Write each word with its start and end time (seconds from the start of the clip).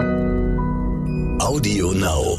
Audio 0.00 1.92
Now. 1.92 2.38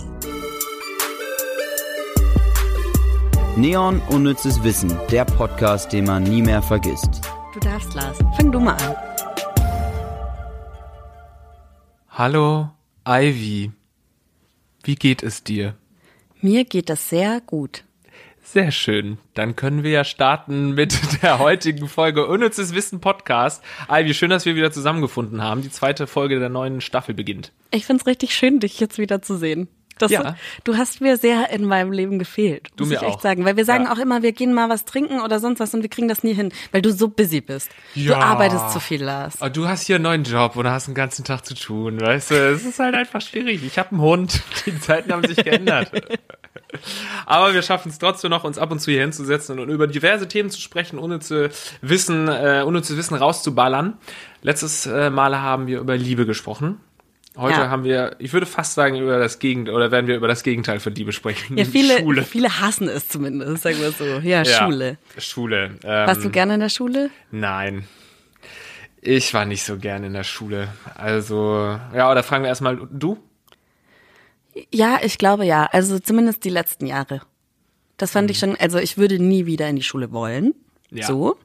Neon 3.55 4.01
Unnützes 4.09 4.63
Wissen, 4.63 4.97
der 5.11 5.25
Podcast, 5.25 5.93
den 5.93 6.05
man 6.05 6.23
nie 6.23 6.41
mehr 6.41 6.61
vergisst. 6.61 7.21
Du 7.53 7.59
darfst, 7.59 7.93
Lars. 7.93 8.17
Fang 8.35 8.51
du 8.51 8.59
mal 8.59 8.77
an. 8.77 8.95
Hallo, 12.09 12.69
Ivy. 13.07 13.71
Wie 14.83 14.95
geht 14.95 15.21
es 15.21 15.43
dir? 15.43 15.75
Mir 16.41 16.65
geht 16.65 16.89
das 16.89 17.09
sehr 17.09 17.41
gut. 17.41 17.83
Sehr 18.51 18.71
schön. 18.71 19.17
Dann 19.33 19.55
können 19.55 19.81
wir 19.81 19.91
ja 19.91 20.03
starten 20.03 20.73
mit 20.73 20.99
der 21.21 21.39
heutigen 21.39 21.87
Folge 21.87 22.27
Unnützes 22.27 22.75
Wissen 22.75 22.99
Podcast. 22.99 23.63
Ivy, 23.89 24.13
schön, 24.13 24.29
dass 24.29 24.45
wir 24.45 24.57
wieder 24.57 24.73
zusammengefunden 24.73 25.41
haben. 25.41 25.61
Die 25.61 25.71
zweite 25.71 26.05
Folge 26.05 26.37
der 26.37 26.49
neuen 26.49 26.81
Staffel 26.81 27.15
beginnt. 27.15 27.53
Ich 27.71 27.85
find's 27.85 28.05
richtig 28.05 28.35
schön, 28.35 28.59
dich 28.59 28.77
jetzt 28.81 28.97
wieder 28.97 29.21
zu 29.21 29.37
sehen. 29.37 29.69
Das, 29.97 30.11
Ja. 30.11 30.35
Du 30.63 30.77
hast 30.77 31.01
mir 31.01 31.17
sehr 31.17 31.49
in 31.51 31.65
meinem 31.65 31.91
Leben 31.91 32.17
gefehlt. 32.19 32.69
Du 32.75 32.85
muss 32.85 32.93
ich 32.93 33.01
echt 33.01 33.15
auch. 33.17 33.21
sagen. 33.21 33.45
Weil 33.45 33.57
wir 33.57 33.65
sagen 33.65 33.85
Ja. 33.85 33.93
auch 33.93 33.97
immer, 33.97 34.21
wir 34.23 34.31
gehen 34.31 34.53
mal 34.53 34.69
was 34.69 34.85
trinken 34.85 35.21
oder 35.21 35.39
sonst 35.39 35.59
was 35.59 35.73
und 35.73 35.81
wir 35.83 35.89
kriegen 35.89 36.07
das 36.07 36.23
nie 36.23 36.33
hin, 36.33 36.51
weil 36.71 36.81
du 36.81 36.91
so 36.91 37.07
busy 37.07 37.41
bist. 37.41 37.69
Ja. 37.95 38.15
Du 38.15 38.19
arbeitest 38.21 38.71
zu 38.71 38.79
viel, 38.79 39.03
Lars. 39.03 39.41
Aber 39.41 39.49
du 39.49 39.67
hast 39.67 39.85
hier 39.85 39.95
einen 39.97 40.03
neuen 40.03 40.23
Job 40.23 40.55
und 40.55 40.67
hast 40.67 40.87
den 40.87 40.95
ganzen 40.95 41.23
Tag 41.25 41.45
zu 41.45 41.53
tun, 41.55 41.99
weißt 42.01 42.31
du? 42.31 42.35
Es 42.53 42.65
ist 42.65 42.79
halt 42.79 42.95
einfach 42.95 43.21
schwierig. 43.21 43.63
Ich 43.63 43.77
habe 43.77 43.91
einen 43.91 44.01
Hund. 44.01 44.41
Die 44.65 44.79
Zeiten 44.79 45.11
haben 45.11 45.25
sich 45.27 45.37
geändert. 45.43 45.91
Aber 47.25 47.53
wir 47.53 47.61
schaffen 47.61 47.89
es 47.89 47.99
trotzdem 47.99 48.29
noch, 48.29 48.43
uns 48.43 48.57
ab 48.57 48.71
und 48.71 48.79
zu 48.79 48.91
hier 48.91 49.01
hinzusetzen 49.01 49.59
und 49.59 49.69
über 49.69 49.87
diverse 49.87 50.27
Themen 50.27 50.49
zu 50.49 50.59
sprechen, 50.61 50.97
ohne 50.99 51.19
zu 51.19 51.49
wissen, 51.81 52.27
äh, 52.27 52.63
ohne 52.65 52.81
zu 52.81 52.97
wissen 52.97 53.15
rauszuballern. 53.15 53.97
Letztes 54.41 54.85
äh, 54.85 55.09
Mal 55.09 55.39
haben 55.41 55.67
wir 55.67 55.79
über 55.79 55.95
Liebe 55.97 56.25
gesprochen. 56.25 56.79
Heute 57.37 57.59
Ja. 57.61 57.69
haben 57.69 57.83
wir, 57.85 58.15
ich 58.19 58.33
würde 58.33 58.45
fast 58.45 58.73
sagen, 58.73 58.97
über 58.97 59.17
das 59.17 59.39
Gegenteil, 59.39 59.73
oder 59.73 59.89
werden 59.89 60.07
wir 60.07 60.15
über 60.17 60.27
das 60.27 60.43
Gegenteil 60.43 60.79
von 60.81 60.93
Liebe 60.93 61.13
sprechen. 61.13 61.57
Ja, 61.57 61.63
viele, 61.65 61.99
Schule. 61.99 62.23
viele 62.23 62.59
hassen 62.59 62.89
es 62.89 63.07
zumindest, 63.07 63.63
sagen 63.63 63.79
wir 63.79 63.91
so. 63.91 64.03
Ja, 64.05 64.43
Ja, 64.43 64.45
Schule. 64.45 64.97
Schule. 65.17 65.63
Ähm, 65.83 66.07
Warst 66.07 66.23
du 66.25 66.29
gerne 66.29 66.55
in 66.55 66.59
der 66.59 66.69
Schule? 66.69 67.09
Nein. 67.31 67.85
Ich 68.99 69.33
war 69.33 69.45
nicht 69.45 69.63
so 69.63 69.77
gern 69.77 70.03
in 70.03 70.13
der 70.13 70.23
Schule. 70.25 70.67
Also, 70.95 71.79
ja, 71.95 72.11
oder 72.11 72.21
fragen 72.21 72.43
wir 72.43 72.49
erstmal, 72.49 72.77
du? 72.91 73.17
Ja, 74.73 74.99
ich 75.01 75.17
glaube 75.17 75.45
ja. 75.45 75.65
Also 75.71 75.99
zumindest 75.99 76.43
die 76.43 76.49
letzten 76.49 76.85
Jahre. 76.85 77.21
Das 77.97 78.11
fand 78.11 78.29
ich 78.29 78.39
schon, 78.39 78.55
also 78.57 78.77
ich 78.77 78.97
würde 78.97 79.19
nie 79.19 79.45
wieder 79.45 79.69
in 79.69 79.77
die 79.77 79.83
Schule 79.83 80.11
wollen. 80.11 80.53
Ja. 80.91 81.07
So. 81.07 81.37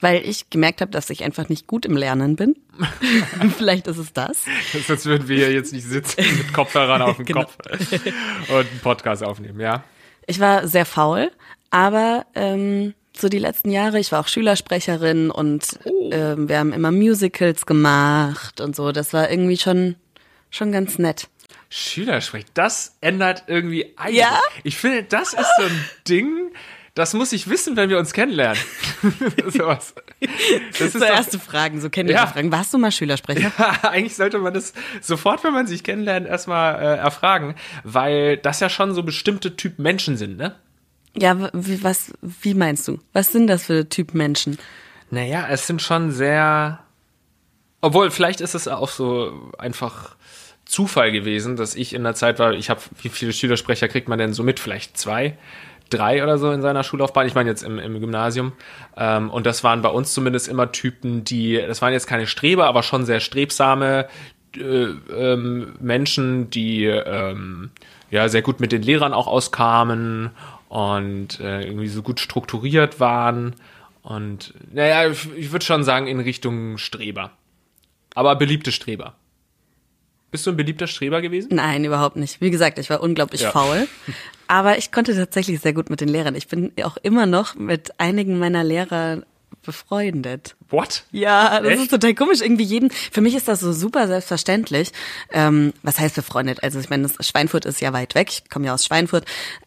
Weil 0.00 0.26
ich 0.26 0.50
gemerkt 0.50 0.80
habe, 0.80 0.90
dass 0.90 1.10
ich 1.10 1.24
einfach 1.24 1.48
nicht 1.48 1.66
gut 1.66 1.84
im 1.86 1.96
Lernen 1.96 2.36
bin. 2.36 2.56
Vielleicht 3.56 3.86
ist 3.86 3.98
es 3.98 4.12
das. 4.12 4.44
Sonst 4.86 5.06
würden 5.06 5.28
wir 5.28 5.36
hier 5.36 5.52
jetzt 5.52 5.72
nicht 5.72 5.86
sitzen 5.86 6.22
mit 6.38 6.52
Kopfhörern 6.52 7.02
auf 7.02 7.16
dem 7.16 7.24
Genau. 7.26 7.42
Kopf 7.42 7.58
und 8.48 8.56
einen 8.56 8.80
Podcast 8.82 9.22
aufnehmen, 9.22 9.60
ja? 9.60 9.84
Ich 10.26 10.40
war 10.40 10.66
sehr 10.68 10.86
faul, 10.86 11.30
aber 11.70 12.26
ähm, 12.34 12.94
so 13.16 13.28
die 13.28 13.38
letzten 13.38 13.70
Jahre, 13.70 13.98
ich 13.98 14.12
war 14.12 14.20
auch 14.20 14.28
Schülersprecherin 14.28 15.30
und 15.30 15.78
ähm, 16.10 16.48
wir 16.48 16.58
haben 16.58 16.72
immer 16.72 16.90
Musicals 16.92 17.66
gemacht 17.66 18.60
und 18.60 18.74
so. 18.76 18.92
Das 18.92 19.12
war 19.12 19.30
irgendwie 19.30 19.56
schon, 19.58 19.96
schon 20.50 20.72
ganz 20.72 20.98
nett. 20.98 21.28
Schülersprech, 21.68 22.44
das 22.54 22.96
ändert 23.00 23.44
irgendwie 23.46 23.94
einiges. 23.96 24.20
Ja? 24.20 24.38
Ich 24.62 24.76
finde, 24.76 25.02
das 25.04 25.32
ist 25.32 25.48
so 25.58 25.64
ein 25.64 25.84
Ding, 26.06 26.52
das 26.94 27.14
muss 27.14 27.32
ich 27.32 27.48
wissen, 27.48 27.76
wenn 27.76 27.88
wir 27.88 27.98
uns 27.98 28.12
kennenlernen. 28.12 28.60
Sowas. 29.48 29.94
Das 30.72 30.80
ist 30.80 30.92
So 30.92 30.98
doch- 30.98 31.06
erste 31.06 31.38
Fragen, 31.38 31.80
so 31.80 31.88
kennen 31.90 32.08
wir 32.08 32.16
Ja. 32.16 32.26
Fragen. 32.26 32.52
Warst 32.52 32.74
du 32.74 32.78
mal 32.78 32.92
Schülersprecher? 32.92 33.50
Ja, 33.58 33.78
eigentlich 33.90 34.14
sollte 34.16 34.38
man 34.38 34.52
das 34.52 34.74
sofort, 35.00 35.42
wenn 35.44 35.52
man 35.54 35.66
sich 35.66 35.84
kennenlernt, 35.84 36.26
erstmal 36.26 36.74
äh, 36.76 36.96
erfragen, 36.98 37.54
weil 37.84 38.36
das 38.36 38.60
ja 38.60 38.68
schon 38.68 38.94
so 38.94 39.02
bestimmte 39.02 39.56
Typ 39.56 39.78
Menschen 39.78 40.16
sind, 40.16 40.36
ne? 40.36 40.54
Ja, 41.16 41.50
wie, 41.52 41.82
was, 41.82 42.12
wie 42.22 42.54
meinst 42.54 42.88
du? 42.88 42.98
Was 43.12 43.32
sind 43.32 43.46
das 43.46 43.64
für 43.66 43.88
Typ 43.88 44.14
Menschen? 44.14 44.58
Naja, 45.10 45.46
es 45.50 45.66
sind 45.66 45.82
schon 45.82 46.10
sehr. 46.10 46.78
Obwohl, 47.82 48.10
vielleicht 48.10 48.40
ist 48.40 48.54
es 48.54 48.68
auch 48.68 48.88
so 48.88 49.50
einfach 49.58 50.16
Zufall 50.64 51.12
gewesen, 51.12 51.56
dass 51.56 51.74
ich 51.74 51.92
in 51.92 52.02
der 52.04 52.14
Zeit 52.14 52.38
war, 52.38 52.52
ich 52.54 52.70
habe, 52.70 52.80
wie 53.02 53.08
viele 53.10 53.32
Schülersprecher 53.34 53.88
kriegt 53.88 54.08
man 54.08 54.18
denn 54.18 54.32
so 54.32 54.42
mit? 54.42 54.58
Vielleicht 54.60 54.96
zwei, 54.96 55.36
drei 55.92 56.22
oder 56.22 56.38
so 56.38 56.50
in 56.50 56.62
seiner 56.62 56.84
Schullaufbahn. 56.84 57.26
Ich 57.26 57.34
meine 57.34 57.50
jetzt 57.50 57.62
im, 57.62 57.78
im 57.78 58.00
Gymnasium. 58.00 58.52
Ähm, 58.96 59.30
und 59.30 59.46
das 59.46 59.64
waren 59.64 59.82
bei 59.82 59.88
uns 59.88 60.12
zumindest 60.14 60.48
immer 60.48 60.72
Typen, 60.72 61.24
die, 61.24 61.56
das 61.56 61.82
waren 61.82 61.92
jetzt 61.92 62.06
keine 62.06 62.26
Streber, 62.26 62.66
aber 62.66 62.82
schon 62.82 63.04
sehr 63.04 63.20
strebsame 63.20 64.08
äh, 64.56 64.60
ähm, 64.60 65.74
Menschen, 65.80 66.50
die 66.50 66.84
ähm, 66.84 67.70
ja 68.10 68.28
sehr 68.28 68.42
gut 68.42 68.60
mit 68.60 68.72
den 68.72 68.82
Lehrern 68.82 69.14
auch 69.14 69.26
auskamen 69.26 70.30
und 70.68 71.40
äh, 71.40 71.64
irgendwie 71.64 71.88
so 71.88 72.02
gut 72.02 72.20
strukturiert 72.20 73.00
waren. 73.00 73.54
Und 74.02 74.54
naja, 74.72 75.08
ich, 75.10 75.28
ich 75.36 75.52
würde 75.52 75.64
schon 75.64 75.84
sagen, 75.84 76.06
in 76.06 76.20
Richtung 76.20 76.78
Streber. 76.78 77.30
Aber 78.14 78.36
beliebte 78.36 78.72
Streber. 78.72 79.14
Bist 80.32 80.44
du 80.46 80.50
ein 80.50 80.56
beliebter 80.56 80.88
Streber 80.88 81.22
gewesen? 81.22 81.50
Nein, 81.54 81.84
überhaupt 81.84 82.16
nicht. 82.16 82.40
Wie 82.40 82.50
gesagt, 82.50 82.78
ich 82.80 82.90
war 82.90 83.00
unglaublich 83.02 83.42
Ja. 83.42 83.52
faul. 83.52 83.86
Aber 84.48 84.76
ich 84.78 84.90
konnte 84.90 85.14
tatsächlich 85.14 85.60
sehr 85.60 85.72
gut 85.74 85.88
mit 85.90 86.00
den 86.00 86.08
Lehrern. 86.08 86.34
Ich 86.34 86.48
bin 86.48 86.72
auch 86.82 86.96
immer 86.96 87.26
noch 87.26 87.54
mit 87.54 87.92
einigen 88.00 88.38
meiner 88.40 88.64
Lehrer 88.64 89.22
befreundet. 89.64 90.56
What? 90.70 91.04
Ja, 91.12 91.60
das 91.60 91.72
Echt? 91.72 91.82
ist 91.82 91.90
total 91.90 92.14
komisch. 92.14 92.40
Irgendwie 92.40 92.64
jeden, 92.64 92.90
für 92.90 93.20
mich 93.20 93.34
ist 93.34 93.46
das 93.48 93.60
so 93.60 93.72
super 93.72 94.06
selbstverständlich. 94.08 94.90
Ähm, 95.30 95.72
was 95.82 95.98
heißt 96.00 96.16
befreundet? 96.16 96.62
Also 96.62 96.80
ich 96.80 96.90
meine, 96.90 97.06
das- 97.08 97.26
Schweinfurt 97.26 97.64
ist 97.66 97.80
ja 97.80 97.92
weit 97.92 98.14
weg. 98.14 98.28
Ich 98.30 98.50
komme 98.50 98.66
ja 98.66 98.74
aus 98.74 98.84
Schweinfurt. 98.84 99.24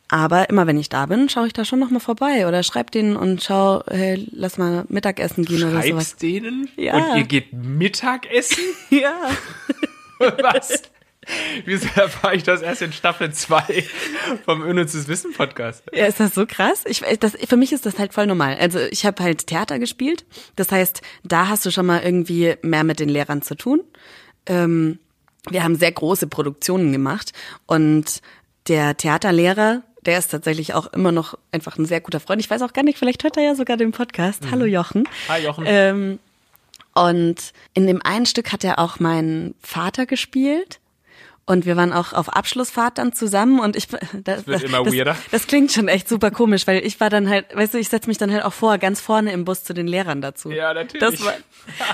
Aber 0.08 0.50
immer 0.50 0.68
wenn 0.68 0.78
ich 0.78 0.90
da 0.90 1.06
bin, 1.08 1.30
schaue 1.30 1.48
ich 1.48 1.54
da 1.54 1.66
schon 1.66 1.80
noch 1.80 1.90
mal 1.90 2.00
vorbei 2.00 2.48
oder 2.48 2.62
schreib 2.62 2.92
denen 2.92 3.16
und 3.16 3.44
schau, 3.44 3.84
hey, 3.88 4.28
lass 4.31 4.58
mal 4.58 4.86
Mittagessen 4.90 5.46
gehen 5.46 5.64
oder 5.64 5.81
sowas. 5.81 5.88
Schreibst 5.88 6.22
denen? 6.22 6.70
Ja. 6.75 6.94
Und 7.12 7.18
ihr 7.18 7.24
geht 7.24 7.54
Mittagessen? 7.54 8.64
Ja. 8.92 9.14
Was? 10.20 10.84
Wieso 11.66 11.88
erfahre 11.96 12.36
ich 12.36 12.44
das 12.44 12.62
erst 12.62 12.81
in 12.81 12.94
Staffel 12.94 13.31
2 13.34 13.84
vom 14.46 14.62
Unnützes 14.62 15.08
Wissen 15.08 15.34
Podcast? 15.34 15.84
Ja, 15.92 16.06
ist 16.06 16.20
das 16.20 16.36
so 16.36 16.46
krass? 16.46 16.84
Ich, 16.86 17.02
das, 17.20 17.34
für 17.48 17.58
mich 17.58 17.74
ist 17.74 17.86
das 17.86 17.98
halt 17.98 18.14
voll 18.14 18.28
normal. 18.28 18.58
Also 18.59 18.80
ich 18.80 19.06
habe 19.06 19.24
halt 19.24 19.48
Theater 19.48 19.80
gespielt. 19.80 20.25
Das 20.56 20.72
heißt, 20.72 21.02
da 21.24 21.48
hast 21.48 21.66
du 21.66 21.72
schon 21.72 21.86
mal 21.86 22.04
irgendwie 22.04 22.56
mehr 22.62 22.84
mit 22.84 23.00
den 23.00 23.09
Lehrern 23.09 23.42
zu 23.42 23.56
tun. 23.56 23.81
Ähm, 24.46 25.00
wir 25.50 25.64
haben 25.64 25.75
sehr 25.75 25.92
große 25.92 26.28
Produktionen 26.28 26.92
gemacht 26.92 27.34
und 27.66 28.22
der 28.68 28.98
Theaterlehrer, 28.98 29.84
der 30.06 30.18
ist 30.20 30.31
tatsächlich 30.31 30.74
auch 30.74 30.92
immer 30.94 31.12
noch 31.12 31.38
einfach 31.52 31.78
ein 31.78 31.86
sehr 31.86 32.02
guter 32.02 32.20
Freund. 32.20 32.42
Ich 32.42 32.50
weiß 32.50 32.62
auch 32.62 32.74
gar 32.74 32.84
nicht, 32.84 32.98
vielleicht 32.98 33.24
hört 33.24 33.38
er 33.38 33.44
ja 33.44 33.56
sogar 33.56 33.78
den 33.78 33.92
Podcast. 33.92 34.44
Hallo 34.52 34.66
Jochen. 34.66 35.08
Hi, 35.28 35.44
Jochen. 35.44 35.66
Ähm, 35.68 36.20
und 36.95 37.51
in 37.73 37.88
dem 37.88 38.01
einen 38.01 38.25
Stück 38.25 38.51
hat 38.51 38.63
er 38.63 38.79
auch 38.79 39.00
meinen 39.00 39.53
Vater 39.61 40.06
gespielt. 40.06 40.79
Und 41.47 41.67
wir 41.67 41.78
waren 41.78 41.94
auch 41.94 42.13
auf 42.13 42.29
Abschlussfahrt 42.35 42.97
dann 42.97 43.13
zusammen 43.13 43.59
und 43.59 43.75
ich 43.75 43.88
das, 44.23 44.47
wird 44.47 44.63
immer 44.63 44.83
das, 44.83 44.91
weirder. 44.95 45.16
Das 45.29 45.45
klingt 45.45 45.72
schon 45.72 45.88
echt 45.88 46.09
super 46.09 46.31
komisch, 46.31 46.66
weil 46.66 46.83
ich 46.83 47.00
war 47.00 47.11
dann 47.11 47.29
halt, 47.29 47.56
weißt 47.56 47.75
du, 47.75 47.78
ich 47.78 47.89
setze 47.89 48.07
mich 48.07 48.17
dann 48.17 48.31
halt 48.31 48.44
auch 48.44 48.53
vor, 48.53 48.79
ganz 48.79 49.00
vorne 49.00 49.31
im 49.31 49.45
Bus 49.45 49.63
zu 49.63 49.75
den 49.75 49.85
Lehrern 49.85 50.22
dazu. 50.22 50.50
Ja, 50.50 50.73
natürlich. 50.73 51.07
Das 51.07 51.23
war, 51.23 51.33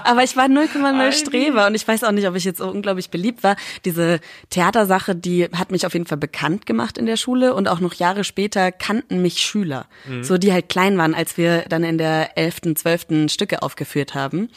aber 0.05 0.23
ich 0.23 0.37
war 0.37 0.45
0,0 0.45 1.07
Ivy. 1.07 1.11
Streber 1.11 1.67
und 1.67 1.75
ich 1.75 1.85
weiß 1.85 2.05
auch 2.05 2.13
nicht, 2.13 2.29
ob 2.29 2.35
ich 2.37 2.45
jetzt 2.45 2.59
so 2.59 2.69
unglaublich 2.69 3.09
beliebt 3.09 3.43
war. 3.43 3.57
Diese 3.83 4.21
Theatersache, 4.51 5.15
die 5.15 5.49
hat 5.51 5.69
mich 5.69 5.85
auf 5.85 5.91
jeden 5.93 6.05
Fall 6.05 6.17
bekannt 6.17 6.65
gemacht 6.65 6.97
in 6.97 7.05
der 7.05 7.17
Schule 7.17 7.53
und 7.53 7.67
auch 7.67 7.81
noch 7.81 7.93
Jahre 7.95 8.23
später 8.23 8.71
kannten 8.71 9.21
mich 9.21 9.39
Schüler, 9.39 9.85
Mhm. 10.07 10.23
so 10.23 10.37
die 10.37 10.53
halt 10.53 10.69
klein 10.69 10.97
waren, 10.97 11.13
als 11.13 11.35
wir 11.35 11.65
dann 11.67 11.83
in 11.83 11.97
der 11.97 12.37
11., 12.37 12.75
12. 12.75 13.29
Stücke 13.29 13.63
aufgeführt 13.63 14.15
haben. 14.15 14.39
Mhm. 14.43 14.49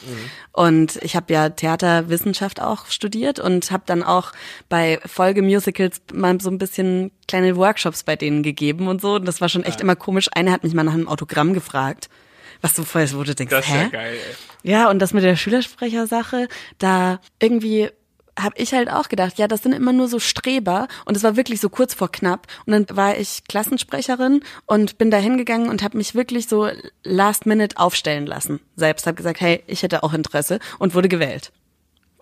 Und 0.52 1.02
ich 1.02 1.16
habe 1.16 1.32
ja 1.32 1.48
Theaterwissenschaft 1.48 2.60
auch 2.62 2.86
studiert 2.86 3.40
und 3.40 3.72
habe 3.72 3.82
dann 3.86 4.04
auch 4.04 4.30
bei 4.68 4.83
Folgemusicals 5.06 6.00
mal 6.12 6.40
so 6.40 6.50
ein 6.50 6.58
bisschen 6.58 7.10
kleine 7.28 7.56
Workshops 7.56 8.02
bei 8.04 8.16
denen 8.16 8.42
gegeben 8.42 8.88
und 8.88 9.00
so. 9.00 9.14
Und 9.16 9.26
das 9.26 9.40
war 9.40 9.48
schon 9.48 9.64
echt 9.64 9.80
immer 9.80 9.96
komisch. 9.96 10.28
Eine 10.34 10.52
hat 10.52 10.64
mich 10.64 10.74
mal 10.74 10.84
nach 10.84 10.94
einem 10.94 11.08
Autogramm 11.08 11.52
gefragt. 11.54 12.08
Was 12.60 12.74
du 12.74 12.84
vorher, 12.84 13.08
du 13.08 13.34
denkst, 13.34 13.50
Das 13.50 13.66
ist 13.66 13.72
hä? 13.72 13.82
ja 13.82 13.88
geil, 13.88 14.14
ey. 14.14 14.70
Ja, 14.70 14.88
und 14.90 14.98
das 15.00 15.12
mit 15.12 15.22
der 15.24 15.36
Schülersprechersache, 15.36 16.48
da 16.78 17.20
irgendwie 17.40 17.90
habe 18.38 18.54
ich 18.58 18.72
halt 18.72 18.90
auch 18.90 19.08
gedacht, 19.08 19.38
ja, 19.38 19.46
das 19.46 19.62
sind 19.62 19.72
immer 19.74 19.92
nur 19.92 20.08
so 20.08 20.18
Streber 20.18 20.88
und 21.04 21.16
es 21.16 21.22
war 21.22 21.36
wirklich 21.36 21.60
so 21.60 21.68
kurz 21.68 21.94
vor 21.94 22.10
knapp 22.10 22.48
und 22.66 22.72
dann 22.72 22.96
war 22.96 23.16
ich 23.16 23.44
Klassensprecherin 23.48 24.42
und 24.66 24.98
bin 24.98 25.10
da 25.12 25.18
hingegangen 25.18 25.68
und 25.68 25.82
habe 25.84 25.96
mich 25.98 26.14
wirklich 26.16 26.48
so 26.48 26.68
last 27.04 27.46
minute 27.46 27.76
aufstellen 27.76 28.26
lassen. 28.26 28.58
Selbst 28.76 29.06
habe 29.06 29.14
gesagt, 29.14 29.40
hey, 29.40 29.62
ich 29.68 29.82
hätte 29.84 30.02
auch 30.02 30.12
Interesse 30.14 30.58
und 30.80 30.94
wurde 30.94 31.08
gewählt. 31.08 31.52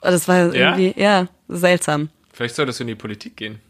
Und 0.02 0.10
das 0.10 0.28
war 0.28 0.54
Ja? 0.54 0.76
irgendwie 0.76 1.00
ja, 1.00 1.28
seltsam. 1.48 2.10
Vielleicht 2.32 2.54
solltest 2.54 2.80
du 2.80 2.84
in 2.84 2.88
die 2.88 2.94
Politik 2.94 3.36
gehen. 3.36 3.60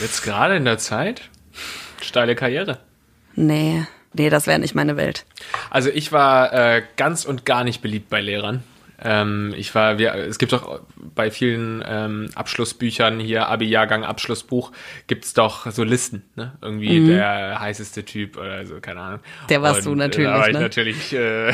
Jetzt 0.00 0.22
gerade 0.22 0.56
in 0.56 0.64
der 0.64 0.78
Zeit? 0.78 1.22
Steile 2.02 2.34
Karriere. 2.34 2.78
Nee, 3.34 3.86
nee, 4.12 4.30
das 4.30 4.46
wäre 4.46 4.58
nicht 4.58 4.74
meine 4.74 4.96
Welt. 4.96 5.24
Also 5.70 5.90
ich 5.90 6.12
war 6.12 6.52
äh, 6.52 6.82
ganz 6.96 7.24
und 7.24 7.44
gar 7.46 7.64
nicht 7.64 7.80
beliebt 7.82 8.10
bei 8.10 8.20
Lehrern. 8.20 8.62
Ähm, 9.02 9.52
ich 9.56 9.74
war, 9.74 9.98
wir, 9.98 10.14
es 10.14 10.38
gibt 10.38 10.52
doch 10.52 10.80
bei 11.14 11.30
vielen 11.30 11.84
ähm, 11.86 12.30
Abschlussbüchern 12.34 13.20
hier, 13.20 13.46
Abi-Jahrgang, 13.48 14.04
Abschlussbuch, 14.04 14.72
gibt's 15.06 15.34
doch 15.34 15.70
so 15.70 15.84
Listen, 15.84 16.22
ne? 16.34 16.52
Irgendwie 16.62 17.00
Mhm. 17.00 17.08
der 17.08 17.60
heißeste 17.60 18.04
Typ 18.06 18.38
oder 18.38 18.64
so, 18.64 18.80
keine 18.80 19.00
Ahnung. 19.00 19.20
Der 19.50 19.60
warst 19.60 19.84
du 19.84 19.92
Und, 19.92 20.00
äh, 20.00 20.04
natürlich, 20.08 20.30
Da 20.30 20.38
war 20.38 20.48
ich 20.48 20.54
ne? 20.54 20.60
natürlich 20.60 21.12
äh, 21.12 21.52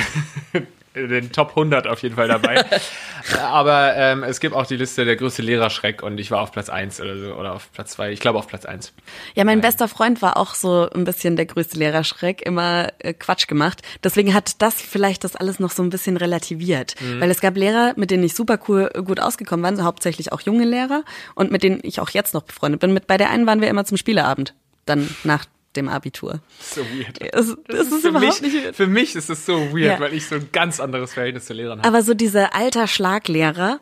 den 0.94 1.32
Top 1.32 1.50
100 1.50 1.86
auf 1.86 2.02
jeden 2.02 2.16
Fall 2.16 2.28
dabei. 2.28 2.64
Aber 3.40 3.96
ähm, 3.96 4.22
es 4.22 4.40
gibt 4.40 4.54
auch 4.54 4.66
die 4.66 4.76
Liste 4.76 5.04
der 5.04 5.16
größte 5.16 5.42
Lehrerschreck 5.42 6.02
und 6.02 6.18
ich 6.18 6.30
war 6.30 6.40
auf 6.40 6.52
Platz 6.52 6.68
1 6.68 7.00
oder 7.00 7.18
so, 7.18 7.34
oder 7.34 7.54
auf 7.54 7.70
Platz 7.72 7.92
2, 7.92 8.12
ich 8.12 8.20
glaube 8.20 8.38
auf 8.38 8.46
Platz 8.46 8.64
1. 8.64 8.92
Ja, 9.34 9.44
mein 9.44 9.60
bester 9.60 9.88
Freund 9.88 10.22
war 10.22 10.36
auch 10.36 10.54
so 10.54 10.88
ein 10.90 11.04
bisschen 11.04 11.36
der 11.36 11.46
größte 11.46 11.78
Lehrerschreck, 11.78 12.42
immer 12.42 12.88
äh, 12.98 13.14
Quatsch 13.14 13.46
gemacht. 13.46 13.82
Deswegen 14.02 14.34
hat 14.34 14.60
das 14.60 14.80
vielleicht 14.80 15.24
das 15.24 15.36
alles 15.36 15.58
noch 15.58 15.70
so 15.70 15.82
ein 15.82 15.90
bisschen 15.90 16.16
relativiert. 16.16 16.94
Weil 17.18 17.30
es 17.30 17.40
gab 17.40 17.56
Lehrer, 17.56 17.94
mit 17.96 18.10
denen 18.10 18.22
ich 18.22 18.34
super 18.34 18.58
cool 18.68 18.90
gut 19.04 19.20
ausgekommen 19.20 19.64
waren, 19.64 19.76
so 19.76 19.84
hauptsächlich 19.84 20.32
auch 20.32 20.40
junge 20.40 20.64
Lehrer 20.64 21.04
und 21.34 21.50
mit 21.50 21.62
denen 21.62 21.80
ich 21.82 22.00
auch 22.00 22.10
jetzt 22.10 22.34
noch 22.34 22.42
befreundet 22.42 22.80
bin. 22.80 22.92
Mit 22.92 23.06
bei 23.06 23.16
der 23.16 23.30
einen 23.30 23.46
waren 23.46 23.60
wir 23.60 23.68
immer 23.68 23.84
zum 23.84 23.96
Spieleabend, 23.96 24.54
dann 24.86 25.08
nach 25.24 25.46
dem 25.76 25.88
Abitur. 25.88 26.40
So 26.60 26.82
weird. 26.82 27.20
Es, 27.20 27.56
Das 27.68 27.86
ist 27.88 28.02
für, 28.02 28.08
überhaupt 28.08 28.42
mich, 28.42 28.52
weird. 28.54 28.76
für 28.76 28.86
mich 28.86 29.14
ist 29.16 29.30
es 29.30 29.46
so 29.46 29.58
weird, 29.72 29.74
Ja. 29.98 30.00
weil 30.00 30.14
ich 30.14 30.26
so 30.26 30.34
ein 30.36 30.48
ganz 30.52 30.80
anderes 30.80 31.14
Verhältnis 31.14 31.46
zu 31.46 31.52
Lehrern 31.54 31.78
habe. 31.78 31.88
Aber 31.88 32.02
so 32.02 32.14
diese 32.14 32.54
alter 32.54 32.86
Schlaglehrer, 32.86 33.80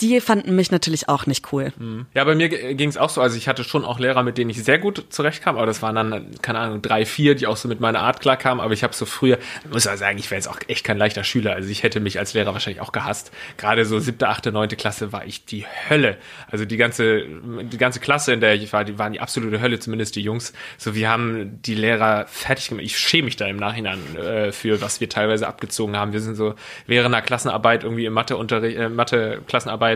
die 0.00 0.20
fanden 0.20 0.56
mich 0.56 0.70
natürlich 0.70 1.08
auch 1.08 1.26
nicht 1.26 1.52
cool. 1.52 1.72
Ja, 2.14 2.24
bei 2.24 2.34
mir 2.34 2.48
ging 2.48 2.88
es 2.88 2.96
auch 2.96 3.10
so. 3.10 3.20
Also 3.20 3.36
ich 3.36 3.48
hatte 3.48 3.64
schon 3.64 3.84
auch 3.84 3.98
Lehrer, 3.98 4.22
mit 4.22 4.38
denen 4.38 4.50
ich 4.50 4.62
sehr 4.62 4.78
gut 4.78 5.04
zurechtkam, 5.10 5.56
aber 5.56 5.66
das 5.66 5.82
waren 5.82 5.94
dann, 5.94 6.30
keine 6.42 6.58
Ahnung, 6.58 6.82
drei, 6.82 7.04
vier, 7.04 7.34
die 7.34 7.46
auch 7.46 7.56
so 7.56 7.68
mit 7.68 7.80
meiner 7.80 8.00
Art 8.00 8.20
klarkamen. 8.20 8.62
Aber 8.62 8.74
ich 8.74 8.82
habe 8.82 8.94
so 8.94 9.06
früher, 9.06 9.38
muss 9.70 9.84
ja 9.84 9.96
sagen, 9.96 10.18
ich 10.18 10.30
wäre 10.30 10.38
jetzt 10.38 10.48
auch 10.48 10.58
echt 10.66 10.84
kein 10.84 10.98
leichter 10.98 11.24
Schüler. 11.24 11.52
Also 11.54 11.68
ich 11.68 11.82
hätte 11.82 12.00
mich 12.00 12.18
als 12.18 12.34
Lehrer 12.34 12.52
wahrscheinlich 12.52 12.80
auch 12.80 12.92
gehasst. 12.92 13.32
Gerade 13.56 13.84
so 13.84 13.98
siebte, 13.98 14.28
achte, 14.28 14.50
neunte 14.52 14.76
Klasse 14.76 15.12
war 15.12 15.24
ich 15.26 15.44
die 15.44 15.66
Hölle. 15.88 16.16
Also 16.50 16.64
die 16.64 16.76
ganze, 16.76 17.22
die 17.24 17.78
ganze 17.78 18.00
Klasse, 18.00 18.32
in 18.32 18.40
der 18.40 18.54
ich 18.54 18.72
war, 18.72 18.84
die 18.84 18.98
waren 18.98 19.12
die 19.12 19.20
absolute 19.20 19.60
Hölle, 19.60 19.78
zumindest 19.78 20.16
die 20.16 20.22
Jungs. 20.22 20.52
So, 20.78 20.94
wir 20.94 21.08
haben 21.08 21.60
die 21.62 21.74
Lehrer 21.74 22.26
fertig 22.26 22.68
gemacht. 22.68 22.84
Ich 22.84 22.98
schäme 22.98 23.26
mich 23.26 23.36
da 23.36 23.46
im 23.46 23.56
Nachhinein 23.56 24.16
äh, 24.16 24.52
für, 24.52 24.80
was 24.80 25.00
wir 25.00 25.08
teilweise 25.08 25.46
abgezogen 25.46 25.96
haben. 25.96 26.12
Wir 26.12 26.20
sind 26.20 26.34
so 26.34 26.54
während 26.86 27.14
einer 27.14 27.22
Klassenarbeit 27.22 27.84
irgendwie 27.84 28.06
im 28.06 28.12
Matheunterricht, 28.12 28.78
äh, 28.78 28.88
Mathe-Klassenarbeit 28.88 29.91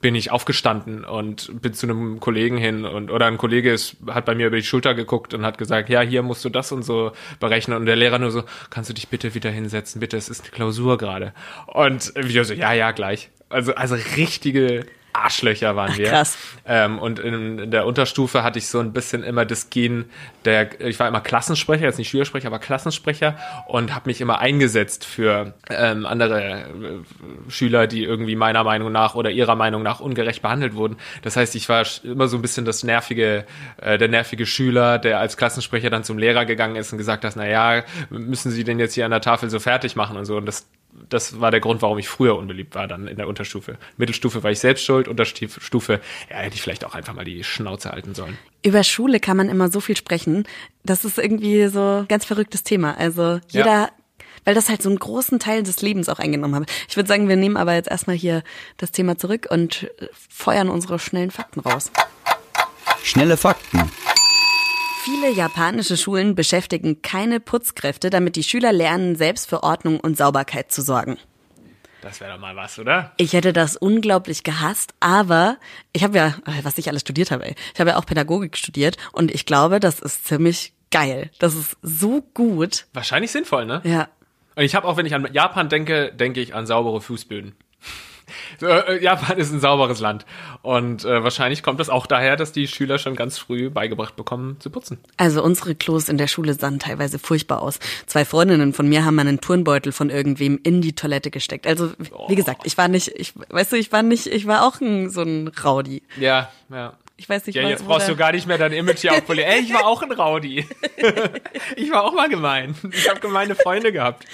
bin 0.00 0.14
ich 0.14 0.30
aufgestanden 0.30 1.04
und 1.04 1.62
bin 1.62 1.72
zu 1.72 1.86
einem 1.86 2.20
Kollegen 2.20 2.58
hin 2.58 2.84
und 2.84 3.10
oder 3.10 3.26
ein 3.26 3.38
Kollege 3.38 3.72
ist, 3.72 3.96
hat 4.08 4.26
bei 4.26 4.34
mir 4.34 4.48
über 4.48 4.56
die 4.56 4.62
Schulter 4.62 4.94
geguckt 4.94 5.34
und 5.34 5.44
hat 5.44 5.58
gesagt, 5.58 5.88
ja, 5.88 6.00
hier 6.00 6.22
musst 6.22 6.44
du 6.44 6.48
das 6.48 6.72
und 6.72 6.82
so 6.82 7.12
berechnen 7.40 7.76
und 7.76 7.86
der 7.86 7.96
Lehrer 7.96 8.18
nur 8.18 8.30
so, 8.30 8.44
kannst 8.70 8.90
du 8.90 8.94
dich 8.94 9.08
bitte 9.08 9.34
wieder 9.34 9.50
hinsetzen, 9.50 10.00
bitte, 10.00 10.16
es 10.16 10.28
ist 10.28 10.42
eine 10.42 10.50
Klausur 10.50 10.98
gerade. 10.98 11.32
Und 11.66 12.12
wir 12.14 12.44
so, 12.44 12.54
ja, 12.54 12.72
ja, 12.72 12.90
gleich. 12.90 13.30
Also 13.48 13.74
also 13.74 13.96
richtige 14.16 14.86
Arschlöcher 15.16 15.76
waren 15.76 15.96
wir. 15.96 16.08
krass. 16.08 16.36
Ähm, 16.66 16.98
und 16.98 17.18
in, 17.18 17.58
in 17.58 17.70
der 17.70 17.86
Unterstufe 17.86 18.42
hatte 18.42 18.58
ich 18.58 18.68
so 18.68 18.80
ein 18.80 18.92
bisschen 18.92 19.22
immer 19.22 19.44
das 19.44 19.70
Gen 19.70 20.06
der, 20.46 20.80
ich 20.80 20.98
war 20.98 21.08
immer 21.08 21.20
Klassensprecher, 21.20 21.84
jetzt 21.84 21.98
nicht 21.98 22.08
Schülersprecher, 22.08 22.46
aber 22.46 22.58
Klassensprecher 22.58 23.36
und 23.66 23.94
habe 23.94 24.08
mich 24.08 24.20
immer 24.20 24.38
eingesetzt 24.38 25.04
für 25.04 25.54
ähm, 25.68 26.06
andere 26.06 26.60
äh, 26.60 27.50
Schüler, 27.50 27.86
die 27.86 28.04
irgendwie 28.04 28.36
meiner 28.36 28.64
Meinung 28.64 28.92
nach 28.92 29.14
oder 29.14 29.30
ihrer 29.30 29.56
Meinung 29.56 29.82
nach 29.82 30.00
ungerecht 30.00 30.42
behandelt 30.42 30.74
wurden. 30.74 30.96
Das 31.22 31.36
heißt, 31.36 31.54
ich 31.56 31.68
war 31.68 31.84
immer 32.04 32.28
so 32.28 32.36
ein 32.36 32.42
bisschen 32.42 32.64
das 32.64 32.84
nervige, 32.84 33.44
äh, 33.78 33.98
der 33.98 34.08
nervige 34.08 34.46
Schüler, 34.46 34.98
der 34.98 35.18
als 35.18 35.36
Klassensprecher 35.36 35.90
dann 35.90 36.04
zum 36.04 36.18
Lehrer 36.18 36.44
gegangen 36.46 36.76
ist 36.76 36.92
und 36.92 36.98
gesagt 36.98 37.24
hat, 37.24 37.34
na 37.36 37.46
ja, 37.46 37.82
müssen 38.10 38.50
Sie 38.50 38.64
denn 38.64 38.78
jetzt 38.78 38.94
hier 38.94 39.04
an 39.04 39.10
der 39.10 39.20
Tafel 39.20 39.50
so 39.50 39.58
fertig 39.58 39.96
machen 39.96 40.16
und 40.16 40.24
so. 40.24 40.36
Und 40.36 40.46
das 40.46 40.66
das 41.08 41.40
war 41.40 41.50
der 41.50 41.60
Grund, 41.60 41.82
warum 41.82 41.98
ich 41.98 42.08
früher 42.08 42.36
unbeliebt 42.36 42.74
war, 42.74 42.86
dann 42.88 43.06
in 43.08 43.16
der 43.16 43.28
Unterstufe. 43.28 43.78
Mittelstufe 43.96 44.42
war 44.42 44.50
ich 44.50 44.58
selbst 44.58 44.84
schuld, 44.84 45.08
Unterstufe, 45.08 46.00
ja, 46.30 46.36
hätte 46.36 46.54
ich 46.54 46.62
vielleicht 46.62 46.84
auch 46.84 46.94
einfach 46.94 47.14
mal 47.14 47.24
die 47.24 47.44
Schnauze 47.44 47.90
halten 47.90 48.14
sollen. 48.14 48.36
Über 48.64 48.82
Schule 48.84 49.20
kann 49.20 49.36
man 49.36 49.48
immer 49.48 49.70
so 49.70 49.80
viel 49.80 49.96
sprechen. 49.96 50.46
Das 50.84 51.04
ist 51.04 51.18
irgendwie 51.18 51.68
so 51.68 52.00
ein 52.00 52.08
ganz 52.08 52.24
verrücktes 52.24 52.62
Thema. 52.64 52.96
Also 52.98 53.40
jeder, 53.48 53.66
Ja. 53.66 53.90
weil 54.44 54.54
das 54.54 54.68
halt 54.68 54.82
so 54.82 54.88
einen 54.88 54.98
großen 54.98 55.38
Teil 55.38 55.62
des 55.62 55.82
Lebens 55.82 56.08
auch 56.08 56.18
eingenommen 56.18 56.54
hat. 56.56 56.70
Ich 56.88 56.96
würde 56.96 57.08
sagen, 57.08 57.28
wir 57.28 57.36
nehmen 57.36 57.56
aber 57.56 57.74
jetzt 57.74 57.88
erstmal 57.90 58.16
hier 58.16 58.42
das 58.76 58.90
Thema 58.92 59.16
zurück 59.18 59.46
und 59.50 59.90
feuern 60.28 60.68
unsere 60.68 60.98
schnellen 60.98 61.30
Fakten 61.30 61.60
raus. 61.60 61.90
Schnelle 63.02 63.36
Fakten. 63.36 63.90
Viele 65.06 65.30
japanische 65.30 65.96
Schulen 65.96 66.34
beschäftigen 66.34 67.00
keine 67.00 67.38
Putzkräfte, 67.38 68.10
damit 68.10 68.34
die 68.34 68.42
Schüler 68.42 68.72
lernen, 68.72 69.14
selbst 69.14 69.48
für 69.48 69.62
Ordnung 69.62 70.00
und 70.00 70.16
Sauberkeit 70.16 70.72
zu 70.72 70.82
sorgen. 70.82 71.16
Das 72.00 72.20
wäre 72.20 72.32
doch 72.32 72.40
mal 72.40 72.56
was, 72.56 72.76
oder? 72.80 73.12
Ich 73.16 73.32
hätte 73.32 73.52
das 73.52 73.76
unglaublich 73.76 74.42
gehasst, 74.42 74.94
aber 74.98 75.58
ich 75.92 76.02
habe 76.02 76.18
ja, 76.18 76.34
was 76.64 76.76
ich 76.78 76.88
alles 76.88 77.02
studiert 77.02 77.30
habe, 77.30 77.44
ey. 77.44 77.54
ich 77.72 77.78
habe 77.78 77.90
ja 77.90 77.98
auch 77.98 78.04
Pädagogik 78.04 78.56
studiert 78.56 78.96
und 79.12 79.30
ich 79.30 79.46
glaube, 79.46 79.78
das 79.78 80.00
ist 80.00 80.26
ziemlich 80.26 80.72
geil. 80.90 81.30
Das 81.38 81.54
ist 81.54 81.76
so 81.82 82.22
gut. 82.34 82.86
Wahrscheinlich 82.92 83.30
sinnvoll, 83.30 83.64
ne? 83.64 83.82
Ja. 83.84 84.08
Und 84.56 84.64
ich 84.64 84.74
habe 84.74 84.88
auch, 84.88 84.96
wenn 84.96 85.06
ich 85.06 85.14
an 85.14 85.28
Japan 85.32 85.68
denke, 85.68 86.12
denke 86.12 86.40
ich 86.40 86.52
an 86.52 86.66
saubere 86.66 87.00
Fußböden. 87.00 87.54
Äh, 88.62 89.02
Japan 89.02 89.38
ist 89.38 89.52
ein 89.52 89.60
sauberes 89.60 90.00
Land. 90.00 90.24
Und 90.62 91.04
äh, 91.04 91.22
wahrscheinlich 91.22 91.62
kommt 91.62 91.78
das 91.78 91.88
auch 91.88 92.06
daher, 92.06 92.36
dass 92.36 92.52
die 92.52 92.66
Schüler 92.66 92.98
schon 92.98 93.14
ganz 93.14 93.38
früh 93.38 93.70
beigebracht 93.70 94.16
bekommen 94.16 94.58
zu 94.60 94.70
putzen. 94.70 94.98
Also 95.16 95.42
unsere 95.42 95.74
Klos 95.74 96.08
in 96.08 96.18
der 96.18 96.26
Schule 96.26 96.54
sahen 96.54 96.78
teilweise 96.78 97.18
furchtbar 97.18 97.62
aus. 97.62 97.78
Zwei 98.06 98.24
Freundinnen 98.24 98.72
von 98.72 98.88
mir 98.88 99.04
haben 99.04 99.18
einen 99.18 99.40
Turnbeutel 99.40 99.92
von 99.92 100.10
irgendwem 100.10 100.58
in 100.62 100.80
die 100.80 100.94
Toilette 100.94 101.30
gesteckt. 101.30 101.66
Also 101.66 101.92
wie 102.28 102.34
gesagt, 102.34 102.62
ich 102.64 102.76
war 102.78 102.88
nicht, 102.88 103.08
ich 103.08 103.34
weißt 103.36 103.72
du, 103.72 103.76
ich 103.76 103.92
war 103.92 104.02
nicht, 104.02 104.26
ich 104.26 104.46
war 104.46 104.66
auch 104.66 104.80
ein, 104.80 105.10
so 105.10 105.22
ein 105.22 105.48
Rowdy. 105.48 106.02
Ja, 106.18 106.50
ja. 106.70 106.94
Ich 107.18 107.28
weiß 107.28 107.46
nicht, 107.46 107.56
Ja, 107.56 107.66
jetzt 107.66 107.86
brauchst 107.86 108.08
du 108.10 108.16
gar 108.16 108.32
nicht 108.32 108.46
mehr 108.46 108.58
dein 108.58 108.72
Image 108.72 108.98
hier 108.98 109.12
aufpolieren. 109.12 109.50
Ey, 109.50 109.60
ich 109.60 109.72
war 109.72 109.86
auch 109.86 110.02
ein 110.02 110.12
Rowdy. 110.12 110.66
ich 111.76 111.90
war 111.90 112.04
auch 112.04 112.12
mal 112.12 112.28
gemein. 112.28 112.74
Ich 112.92 113.08
habe 113.08 113.20
gemeine 113.20 113.54
Freunde 113.54 113.90
gehabt. 113.90 114.26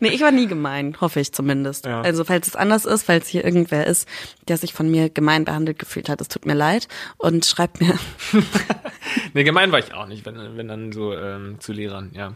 Nee, 0.00 0.08
ich 0.08 0.20
war 0.20 0.30
nie 0.32 0.46
gemein, 0.46 0.96
hoffe 1.00 1.20
ich 1.20 1.32
zumindest. 1.32 1.86
Ja. 1.86 2.02
Also 2.02 2.24
falls 2.24 2.48
es 2.48 2.54
anders 2.54 2.84
ist, 2.84 3.04
falls 3.04 3.28
hier 3.28 3.42
irgendwer 3.42 3.86
ist, 3.86 4.06
der 4.48 4.58
sich 4.58 4.74
von 4.74 4.90
mir 4.90 5.08
gemein 5.08 5.46
behandelt 5.46 5.78
gefühlt 5.78 6.10
hat, 6.10 6.20
es 6.20 6.28
tut 6.28 6.44
mir 6.44 6.54
leid 6.54 6.88
und 7.16 7.44
schreibt 7.46 7.80
mir. 7.80 7.98
Nee, 9.34 9.44
gemein 9.44 9.70
war 9.70 9.78
ich 9.78 9.94
auch 9.94 10.06
nicht, 10.06 10.26
wenn, 10.26 10.56
wenn 10.56 10.66
dann 10.66 10.90
so 10.92 11.14
ähm, 11.14 11.60
zu 11.60 11.72
Lehrern, 11.72 12.10
ja. 12.12 12.34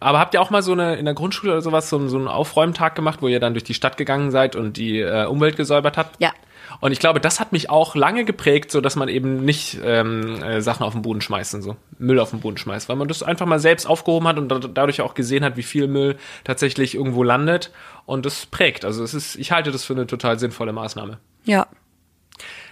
Aber 0.00 0.18
habt 0.18 0.34
ihr 0.34 0.40
auch 0.40 0.50
mal 0.50 0.62
so 0.62 0.72
eine 0.72 0.96
in 0.96 1.04
der 1.04 1.14
Grundschule 1.14 1.52
oder 1.52 1.62
sowas 1.62 1.88
so, 1.88 2.08
so 2.08 2.16
einen 2.16 2.28
Aufräumtag 2.28 2.94
gemacht, 2.94 3.22
wo 3.22 3.28
ihr 3.28 3.40
dann 3.40 3.54
durch 3.54 3.64
die 3.64 3.74
Stadt 3.74 3.96
gegangen 3.96 4.30
seid 4.30 4.56
und 4.56 4.76
die 4.76 5.00
äh, 5.00 5.26
Umwelt 5.26 5.56
gesäubert 5.56 5.96
habt? 5.96 6.20
Ja. 6.20 6.32
Und 6.82 6.90
ich 6.90 6.98
glaube, 6.98 7.20
das 7.20 7.38
hat 7.38 7.52
mich 7.52 7.70
auch 7.70 7.94
lange 7.94 8.24
geprägt, 8.24 8.72
so 8.72 8.80
dass 8.80 8.96
man 8.96 9.08
eben 9.08 9.44
nicht 9.44 9.78
ähm, 9.84 10.42
äh, 10.42 10.60
Sachen 10.60 10.82
auf 10.82 10.94
den 10.94 11.02
Boden 11.02 11.20
schmeißt 11.20 11.54
und 11.54 11.62
so, 11.62 11.76
Müll 11.96 12.18
auf 12.18 12.30
den 12.30 12.40
Boden 12.40 12.56
schmeißt, 12.56 12.88
weil 12.88 12.96
man 12.96 13.06
das 13.06 13.22
einfach 13.22 13.46
mal 13.46 13.60
selbst 13.60 13.86
aufgehoben 13.86 14.26
hat 14.26 14.36
und 14.36 14.48
da, 14.48 14.58
dadurch 14.58 15.00
auch 15.00 15.14
gesehen 15.14 15.44
hat, 15.44 15.56
wie 15.56 15.62
viel 15.62 15.86
Müll 15.86 16.16
tatsächlich 16.42 16.96
irgendwo 16.96 17.22
landet 17.22 17.70
und 18.04 18.26
das 18.26 18.46
prägt. 18.46 18.84
Also 18.84 19.04
es 19.04 19.14
ist, 19.14 19.36
ich 19.36 19.52
halte 19.52 19.70
das 19.70 19.84
für 19.84 19.92
eine 19.92 20.08
total 20.08 20.40
sinnvolle 20.40 20.72
Maßnahme. 20.72 21.20
Ja. 21.44 21.68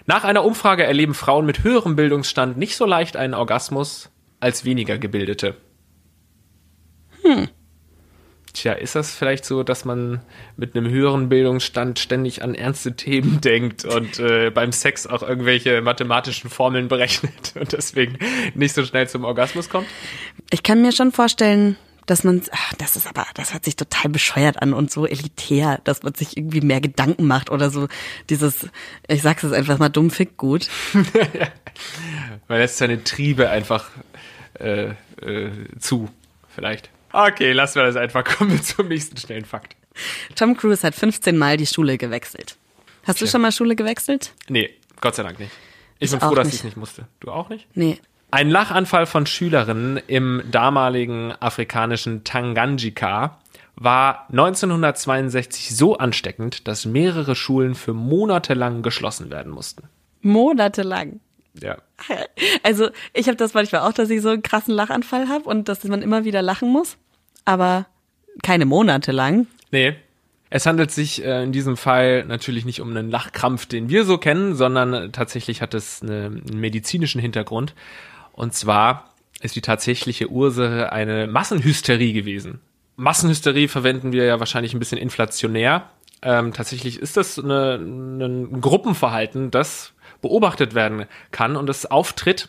Nach 0.06 0.25
einer 0.25 0.44
Umfrage 0.44 0.82
erleben 0.82 1.14
Frauen 1.14 1.46
mit 1.46 1.62
höherem 1.62 1.94
Bildungsstand 1.94 2.56
nicht 2.56 2.76
so 2.76 2.87
leicht 2.87 3.16
einen 3.16 3.35
Orgasmus 3.35 4.11
als 4.40 4.64
weniger 4.64 4.99
gebildete. 4.99 5.54
Tja, 8.61 8.75
ist 8.75 8.95
das 8.95 9.14
vielleicht 9.14 9.47
so, 9.47 9.62
dass 9.62 9.87
man 9.87 10.21
mit 10.59 10.76
einem 10.76 10.87
höheren 10.87 11.31
Bildungsstand 11.31 11.99
ständig 11.99 12.43
an 12.43 12.55
ernste 12.55 12.95
Themen 12.95 13.40
denkt 13.45 13.87
und 13.87 14.19
äh, 14.19 14.50
beim 14.50 14.71
Sex 14.71 15.07
auch 15.07 15.23
irgendwelche 15.23 15.81
mathematischen 15.81 16.50
Formeln 16.50 16.88
berechnet 16.88 17.55
und 17.59 17.73
deswegen 17.73 18.19
nicht 18.55 18.75
so 18.75 18.85
schnell 18.85 19.09
zum 19.09 19.25
Orgasmus 19.25 19.71
kommt? 19.71 19.87
Ich 20.50 20.62
kann 20.62 20.83
mir 20.83 20.93
schon 20.93 21.11
vorstellen, 21.11 21.79
dass 22.05 22.23
man, 22.23 22.43
ach, 22.52 22.75
das 22.75 22.97
ist 22.97 23.07
aber, 23.07 23.25
das 23.33 23.55
hört 23.55 23.64
sich 23.64 23.76
total 23.76 24.11
bescheuert 24.11 24.61
an 24.61 24.75
und 24.75 24.90
so 24.90 25.07
elitär, 25.07 25.81
dass 25.85 26.02
man 26.02 26.12
sich 26.12 26.37
irgendwie 26.37 26.61
mehr 26.61 26.83
Gedanken 26.83 27.26
macht 27.26 27.49
oder 27.49 27.71
so 27.71 27.88
dieses, 28.29 28.69
ich 29.09 29.23
sag's 29.23 29.43
jetzt 29.43 29.55
einfach 29.55 29.79
mal 29.79 29.88
dumm, 29.88 30.11
fick 30.11 30.37
gut. 30.37 30.69
Man 32.47 32.59
lässt 32.59 32.76
seine 32.76 33.05
Triebe 33.05 33.49
einfach 33.49 33.88
äh, 34.59 34.90
äh, 35.23 35.50
zu, 35.79 36.11
vielleicht. 36.55 36.90
Okay, 37.12 37.52
lassen 37.52 37.76
wir 37.76 37.85
das 37.85 37.97
einfach. 37.97 38.25
Kommen 38.38 38.52
wir 38.52 38.62
zum 38.62 38.88
nächsten 38.88 39.17
schnellen 39.17 39.45
Fakt. 39.45 39.76
Tom 40.37 40.57
Cruise 40.57 40.87
hat 40.87 40.95
15 40.95 41.37
Mal 41.37 41.57
die 41.57 41.67
Schule 41.67 41.99
gewechselt. 41.99 42.57
Hast 43.05 43.21
du 43.21 43.26
schon 43.26 43.40
mal 43.40 43.52
Schule 43.52 43.76
gewechselt? 43.76 44.33
Nee, 44.49 44.71
Gott 45.00 45.14
sei 45.14 45.23
Dank 45.23 45.38
nicht. 45.38 45.50
Ich, 45.99 46.12
Ich 46.12 46.19
bin 46.19 46.21
froh, 46.21 46.35
dass 46.35 46.49
ich 46.49 46.55
es 46.55 46.64
nicht 46.64 46.76
musste. 46.76 47.07
Du 47.21 47.31
auch 47.31 47.49
nicht? 47.49 47.67
Nee. 47.75 47.99
Ein 48.31 48.49
Lachanfall 48.49 49.07
von 49.07 49.26
Schülerinnen 49.26 49.97
im 50.07 50.43
damaligen 50.50 51.33
afrikanischen 51.33 52.23
Tanganyika 52.23 53.40
war 53.75 54.26
1962 54.31 55.75
so 55.75 55.97
ansteckend, 55.97 56.69
dass 56.69 56.85
mehrere 56.85 57.35
Schulen 57.35 57.75
für 57.75 57.95
Monate 57.95 58.55
lang 58.55 58.83
geschlossen 58.83 59.31
werden 59.31 59.50
mussten. 59.50 59.88
Monatelang. 60.21 61.21
Ja. 61.61 61.78
Also 62.62 62.90
ich 63.12 63.26
habe 63.26 63.37
das 63.37 63.54
manchmal 63.54 63.83
auch, 63.83 63.92
dass 63.92 64.11
ich 64.11 64.23
so 64.23 64.30
einen 64.30 64.42
krassen 64.42 64.75
Lachanfall 64.75 65.28
habe 65.28 65.49
und 65.49 65.69
dass 65.69 65.85
man 65.85 66.02
immer 66.02 66.25
wieder 66.25 66.42
lachen 66.42 66.71
muss, 66.71 66.97
aber 67.45 67.87
keine 68.42 68.66
Monate 68.66 69.12
lang. 69.12 69.47
Nee. 69.71 69.97
Es 70.52 70.66
handelt 70.66 70.90
sich 70.90 71.25
äh, 71.25 71.45
in 71.45 71.52
diesem 71.52 71.76
Fall 71.76 72.25
natürlich 72.25 72.64
nicht 72.64 72.80
um 72.80 72.90
einen 72.90 73.11
Lachkrampf, 73.11 73.66
den 73.66 73.88
wir 73.88 74.04
so 74.04 74.19
kennen, 74.19 74.54
sondern 74.57 75.12
tatsächlich 75.12 75.62
hat 75.62 75.75
es 75.75 76.02
eine, 76.02 76.26
einen 76.26 76.61
medizinischen 76.61 77.21
Hintergrund. 77.21 77.75
Und 78.33 78.54
zwar 78.54 79.14
ist 79.40 79.54
die 79.54 79.61
tatsächliche 79.61 80.28
Ursache 80.28 80.92
eine 80.92 81.28
Massenhysterie 81.28 82.12
gewesen. 82.12 82.61
Massenhysterie 82.97 83.69
verwenden 83.69 84.12
wir 84.12 84.25
ja 84.25 84.40
wahrscheinlich 84.40 84.75
ein 84.75 84.80
bisschen 84.80 84.99
inflationär. 84.99 85.88
Ähm, 86.23 86.52
tatsächlich 86.52 86.99
ist 86.99 87.16
das 87.16 87.38
eine, 87.38 87.76
ein 87.76 88.61
Gruppenverhalten, 88.61 89.50
das 89.50 89.95
beobachtet 90.20 90.74
werden 90.74 91.06
kann 91.30 91.56
und 91.56 91.68
es 91.70 91.86
auftritt, 91.86 92.48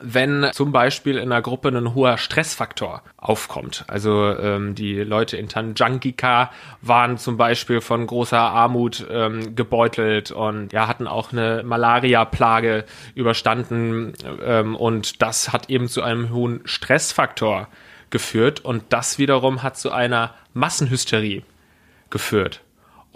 wenn 0.00 0.50
zum 0.52 0.72
Beispiel 0.72 1.16
in 1.16 1.32
einer 1.32 1.40
Gruppe 1.40 1.68
ein 1.68 1.94
hoher 1.94 2.18
Stressfaktor 2.18 3.02
aufkommt. 3.16 3.84
Also 3.88 4.36
ähm, 4.36 4.74
die 4.74 4.96
Leute 4.96 5.36
in 5.36 5.48
Tanjangika 5.48 6.50
waren 6.82 7.16
zum 7.16 7.36
Beispiel 7.36 7.80
von 7.80 8.06
großer 8.06 8.38
Armut 8.38 9.06
ähm, 9.10 9.56
gebeutelt 9.56 10.32
und 10.32 10.72
ja 10.72 10.86
hatten 10.86 11.06
auch 11.06 11.32
eine 11.32 11.62
Malaria-Plage 11.64 12.84
überstanden 13.14 14.12
ähm, 14.44 14.76
und 14.76 15.22
das 15.22 15.52
hat 15.52 15.70
eben 15.70 15.88
zu 15.88 16.02
einem 16.02 16.30
hohen 16.30 16.60
Stressfaktor 16.66 17.68
geführt 18.10 18.64
und 18.64 18.84
das 18.90 19.18
wiederum 19.18 19.62
hat 19.62 19.78
zu 19.78 19.90
einer 19.90 20.34
Massenhysterie 20.52 21.42
geführt. 22.10 22.60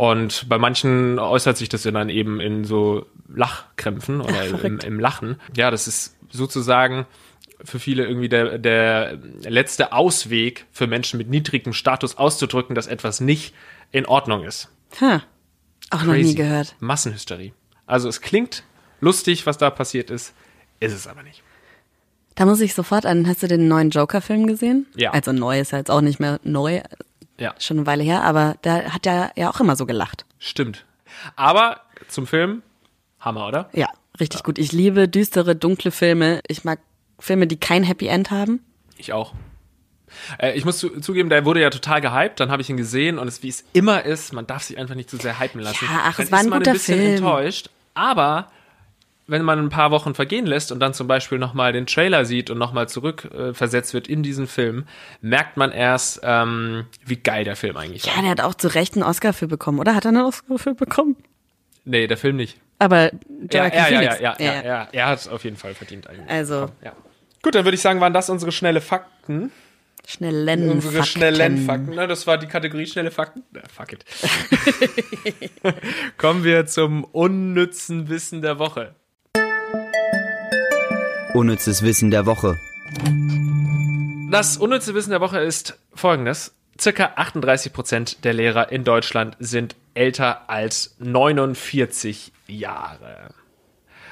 Und 0.01 0.49
bei 0.49 0.57
manchen 0.57 1.19
äußert 1.19 1.59
sich 1.59 1.69
das 1.69 1.83
dann 1.83 2.09
eben 2.09 2.41
in 2.41 2.65
so 2.65 3.05
Lachkrämpfen 3.29 4.23
oder 4.23 4.45
Ach, 4.55 4.65
im, 4.65 4.79
im 4.79 4.99
Lachen. 4.99 5.39
Ja, 5.55 5.71
das 5.71 5.87
ist 5.87 6.17
sozusagen 6.31 7.05
für 7.63 7.79
viele 7.79 8.07
irgendwie 8.07 8.31
der, 8.31 8.57
der 8.57 9.19
letzte 9.43 9.93
Ausweg 9.93 10.65
für 10.73 10.87
Menschen 10.87 11.19
mit 11.19 11.29
niedrigem 11.29 11.75
Status 11.75 12.17
auszudrücken, 12.17 12.75
dass 12.75 12.87
etwas 12.87 13.21
nicht 13.21 13.53
in 13.93 14.07
Ordnung 14.07 14.43
ist. 14.43 14.71
Ha, 15.03 15.23
auch 15.91 15.99
Crazy. 15.99 16.07
noch 16.07 16.15
nie 16.15 16.35
gehört. 16.35 16.77
Massenhysterie. 16.81 17.53
Also 17.85 18.09
es 18.09 18.23
klingt 18.23 18.65
lustig, 19.03 19.45
was 19.45 19.59
da 19.59 19.69
passiert 19.69 20.09
ist, 20.09 20.33
ist 20.81 20.95
es 20.95 21.09
aber 21.09 21.23
nicht. 21.23 21.43
Da 22.37 22.47
muss 22.47 22.63
ich 22.63 22.73
sofort 22.73 23.05
an, 23.05 23.27
hast 23.27 23.43
du 23.43 23.49
den 23.49 23.69
neuen 23.69 23.91
Joker-Film 23.91 24.47
gesehen? 24.47 24.87
Ja. 24.97 25.11
Also 25.11 25.33
neu 25.33 25.61
ist 25.61 25.73
jetzt 25.73 25.91
auch 25.91 26.01
nicht 26.01 26.21
mehr 26.21 26.41
neu, 26.43 26.81
ja. 27.41 27.55
schon 27.59 27.79
eine 27.79 27.87
Weile 27.87 28.05
her, 28.05 28.23
aber 28.23 28.57
da 28.63 28.93
hat 28.93 29.07
er 29.07 29.33
ja 29.37 29.51
auch 29.51 29.59
immer 29.61 29.75
so 29.75 29.87
gelacht. 29.87 30.25
Stimmt. 30.39 30.85
Aber 31.37 31.81
zum 32.09 32.27
Film, 32.27 32.63
Hammer, 33.19 33.49
oder? 33.49 33.69
Ja, 33.73 33.89
richtig 34.21 34.41
ja. 34.41 34.45
gut. 34.45 34.59
Ich 34.59 34.73
liebe 34.73 35.09
düstere, 35.09 35.57
dunkle 35.57 35.91
Filme. 35.91 36.41
Ich 36.47 36.65
mag 36.65 36.79
Filme, 37.19 37.47
die 37.47 37.59
kein 37.59 37.83
Happy 37.83 38.07
End 38.07 38.31
haben. 38.31 38.61
Ich 38.97 39.13
auch. 39.13 39.35
Äh, 40.39 40.57
ich 40.57 40.65
muss 40.65 40.79
zu, 40.79 41.01
zugeben, 41.01 41.29
der 41.29 41.45
wurde 41.45 41.61
ja 41.61 41.71
total 41.71 42.01
gehypt, 42.01 42.41
dann 42.41 42.51
habe 42.51 42.63
ich 42.63 42.71
ihn 42.71 42.77
gesehen 42.77 43.19
und 43.19 43.29
es, 43.29 43.43
wie 43.43 43.49
es 43.49 43.65
immer 43.73 44.05
ist, 44.05 44.33
man 44.33 44.47
darf 44.47 44.63
sich 44.63 44.79
einfach 44.79 44.95
nicht 44.95 45.11
zu 45.11 45.17
sehr 45.17 45.39
hypen 45.39 45.61
lassen. 45.61 45.85
Ja, 45.85 46.01
ach, 46.05 46.17
dann 46.17 46.27
es 46.27 46.33
war 46.33 46.39
ein 46.39 46.45
ist 46.47 46.51
man 46.51 46.59
guter 46.61 46.71
ein 46.71 46.75
bisschen 46.75 46.99
Film. 46.99 47.15
enttäuscht, 47.15 47.71
aber 47.95 48.51
wenn 49.31 49.43
man 49.43 49.59
ein 49.59 49.69
paar 49.69 49.91
Wochen 49.91 50.15
vergehen 50.15 50.47
lässt 50.47 50.73
und 50.73 50.81
dann 50.81 50.93
zum 50.93 51.07
Beispiel 51.07 51.39
nochmal 51.39 51.73
den 51.73 51.87
Trailer 51.87 52.25
sieht 52.25 52.51
und 52.51 52.59
nochmal 52.59 52.89
zurückversetzt 52.89 53.91
äh, 53.91 53.95
wird 53.95 54.09
in 54.09 54.23
diesen 54.23 54.47
Film, 54.47 54.87
merkt 55.21 55.57
man 55.57 55.71
erst, 55.73 56.21
ähm, 56.23 56.87
wie 57.05 57.17
geil 57.17 57.45
der 57.45 57.57
Film 57.57 57.77
eigentlich 57.77 58.05
ja, 58.05 58.11
war. 58.11 58.17
Ja, 58.17 58.23
der 58.23 58.31
hat 58.31 58.41
auch 58.41 58.55
zu 58.55 58.69
Recht 58.69 58.95
einen 58.95 59.05
Oscar 59.05 59.33
für 59.33 59.47
bekommen, 59.47 59.79
oder? 59.79 59.95
Hat 59.95 60.05
er 60.05 60.11
einen 60.11 60.25
Oscar 60.25 60.59
für 60.59 60.75
bekommen? 60.75 61.17
Nee, 61.85 62.07
der 62.07 62.17
Film 62.17 62.37
nicht. 62.37 62.59
Aber 62.79 63.13
ja, 63.53 63.67
ja, 63.67 63.89
ja, 63.89 64.03
ja, 64.03 64.17
ja, 64.21 64.37
ja, 64.39 64.63
ja, 64.63 64.89
er 64.91 65.07
hat 65.07 65.19
es 65.21 65.29
auf 65.29 65.45
jeden 65.45 65.57
Fall 65.57 65.75
verdient 65.75 66.09
eigentlich. 66.09 66.29
Also. 66.29 66.71
Ja. 66.83 66.93
Gut, 67.43 67.55
dann 67.55 67.65
würde 67.65 67.75
ich 67.75 67.81
sagen, 67.81 68.01
waren 68.01 68.13
das 68.13 68.29
unsere 68.31 68.53
schnelle 68.53 68.81
Fakten. 68.81 69.51
Schnellen 70.07 70.71
Unsere 70.71 70.95
Fakten. 70.95 71.07
schnellen 71.07 71.67
Fakten. 71.67 71.95
Ne, 71.95 72.07
das 72.07 72.27
war 72.27 72.39
die 72.39 72.47
Kategorie 72.47 72.87
schnelle 72.87 73.11
Fakten. 73.11 73.45
Na, 73.53 73.61
fuck 73.73 73.93
it. 73.93 74.05
Kommen 76.17 76.43
wir 76.43 76.67
zum 76.67 77.05
unnützen 77.05 78.09
Wissen 78.09 78.43
der 78.43 78.59
Woche. 78.59 78.95
Unnützes 81.35 81.83
Wissen 81.83 82.11
der 82.11 82.27
Woche. 82.27 82.59
Das 84.33 84.57
unnütze 84.57 84.95
Wissen 84.95 85.11
der 85.11 85.21
Woche 85.21 85.39
ist 85.39 85.79
folgendes. 85.95 86.55
Circa 86.81 87.13
38 87.17 87.73
Prozent 87.73 88.25
der 88.25 88.33
Lehrer 88.33 88.73
in 88.73 88.83
Deutschland 88.83 89.37
sind 89.39 89.77
älter 89.95 90.51
als 90.51 90.97
49 90.99 92.33
Jahre. 92.49 93.33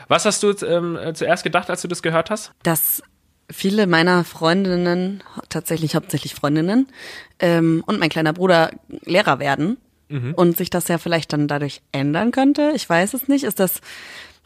Was 0.06 0.26
hast 0.26 0.42
du 0.44 0.54
ähm, 0.64 0.96
zuerst 1.14 1.42
gedacht, 1.42 1.70
als 1.70 1.82
du 1.82 1.88
das 1.88 2.02
gehört 2.02 2.30
hast? 2.30 2.52
Dass 2.62 3.02
viele 3.50 3.88
meiner 3.88 4.22
Freundinnen, 4.22 5.24
tatsächlich 5.48 5.96
hauptsächlich 5.96 6.34
Freundinnen, 6.34 6.86
ähm, 7.40 7.82
und 7.86 7.98
mein 7.98 8.10
kleiner 8.10 8.32
Bruder 8.32 8.70
Lehrer 9.04 9.40
werden 9.40 9.76
mhm. 10.08 10.34
und 10.34 10.56
sich 10.56 10.70
das 10.70 10.86
ja 10.86 10.98
vielleicht 10.98 11.32
dann 11.32 11.48
dadurch 11.48 11.82
ändern 11.90 12.30
könnte. 12.30 12.72
Ich 12.76 12.88
weiß 12.88 13.14
es 13.14 13.26
nicht. 13.26 13.42
Ist 13.42 13.58
das, 13.58 13.80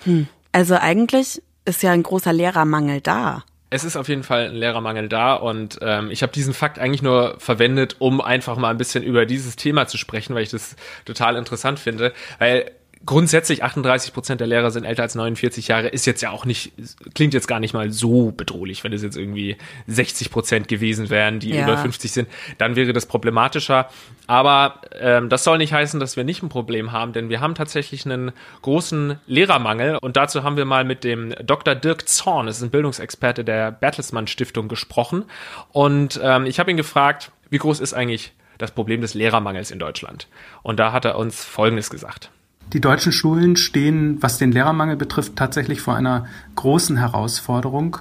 hm, 0.04 0.26
also 0.52 0.76
eigentlich 0.76 1.42
ist 1.64 1.82
ja 1.82 1.92
ein 1.92 2.02
großer 2.02 2.32
Lehrermangel 2.32 3.00
da. 3.00 3.44
Es 3.70 3.84
ist 3.84 3.96
auf 3.96 4.08
jeden 4.08 4.22
Fall 4.22 4.50
ein 4.50 4.54
Lehrermangel 4.54 5.08
da 5.08 5.34
und 5.34 5.78
ähm, 5.80 6.10
ich 6.10 6.22
habe 6.22 6.32
diesen 6.32 6.52
Fakt 6.52 6.78
eigentlich 6.78 7.02
nur 7.02 7.36
verwendet, 7.38 7.96
um 8.00 8.20
einfach 8.20 8.58
mal 8.58 8.68
ein 8.68 8.76
bisschen 8.76 9.02
über 9.02 9.24
dieses 9.24 9.56
Thema 9.56 9.86
zu 9.86 9.96
sprechen, 9.96 10.34
weil 10.34 10.42
ich 10.42 10.50
das 10.50 10.76
total 11.06 11.36
interessant 11.36 11.78
finde. 11.78 12.12
Weil 12.38 12.70
grundsätzlich 13.06 13.62
38 13.64 14.12
Prozent 14.12 14.40
der 14.40 14.46
Lehrer 14.48 14.70
sind 14.70 14.84
älter 14.84 15.02
als 15.02 15.14
49 15.14 15.68
Jahre, 15.68 15.88
ist 15.88 16.06
jetzt 16.06 16.20
ja 16.20 16.30
auch 16.30 16.44
nicht, 16.44 16.72
klingt 17.14 17.34
jetzt 17.34 17.48
gar 17.48 17.60
nicht 17.60 17.74
mal 17.74 17.90
so 17.90 18.32
bedrohlich, 18.32 18.84
wenn 18.84 18.92
es 18.92 19.02
jetzt 19.02 19.16
irgendwie 19.16 19.56
60 19.86 20.30
Prozent 20.30 20.68
gewesen 20.68 21.10
wären, 21.10 21.40
die 21.40 21.50
Ja. 21.50 21.64
über 21.64 21.78
50 21.78 22.12
sind, 22.12 22.28
dann 22.58 22.76
wäre 22.76 22.92
das 22.92 23.06
problematischer. 23.06 23.88
Aber 24.26 24.80
ähm, 24.98 25.28
das 25.28 25.44
soll 25.44 25.58
nicht 25.58 25.72
heißen, 25.72 25.98
dass 26.00 26.16
wir 26.16 26.24
nicht 26.24 26.42
ein 26.42 26.48
Problem 26.48 26.92
haben, 26.92 27.12
denn 27.12 27.28
wir 27.28 27.40
haben 27.40 27.54
tatsächlich 27.54 28.06
einen 28.06 28.32
großen 28.62 29.18
Lehrermangel 29.26 29.98
und 30.00 30.16
dazu 30.16 30.42
haben 30.44 30.56
wir 30.56 30.64
mal 30.64 30.84
mit 30.84 31.04
dem 31.04 31.34
Dr. 31.44 31.74
Dirk 31.74 32.08
Zorn, 32.08 32.46
das 32.46 32.58
ist 32.58 32.62
ein 32.62 32.70
Bildungsexperte 32.70 33.44
der 33.44 33.72
Bertelsmann 33.72 34.26
Stiftung, 34.26 34.68
gesprochen 34.68 35.24
und 35.72 36.20
ähm, 36.22 36.46
ich 36.46 36.58
habe 36.60 36.70
ihn 36.70 36.76
gefragt, 36.76 37.32
wie 37.50 37.58
groß 37.58 37.80
ist 37.80 37.94
eigentlich 37.94 38.32
das 38.58 38.70
Problem 38.70 39.00
des 39.00 39.14
Lehrermangels 39.14 39.70
in 39.70 39.78
Deutschland? 39.78 40.28
Und 40.62 40.78
da 40.78 40.92
hat 40.92 41.04
er 41.04 41.18
uns 41.18 41.44
Folgendes 41.44 41.90
gesagt. 41.90 42.30
Die 42.72 42.80
deutschen 42.80 43.12
Schulen 43.12 43.56
stehen, 43.56 44.22
was 44.22 44.38
den 44.38 44.52
Lehrermangel 44.52 44.96
betrifft, 44.96 45.36
tatsächlich 45.36 45.80
vor 45.80 45.94
einer 45.94 46.26
großen 46.56 46.96
Herausforderung. 46.96 47.98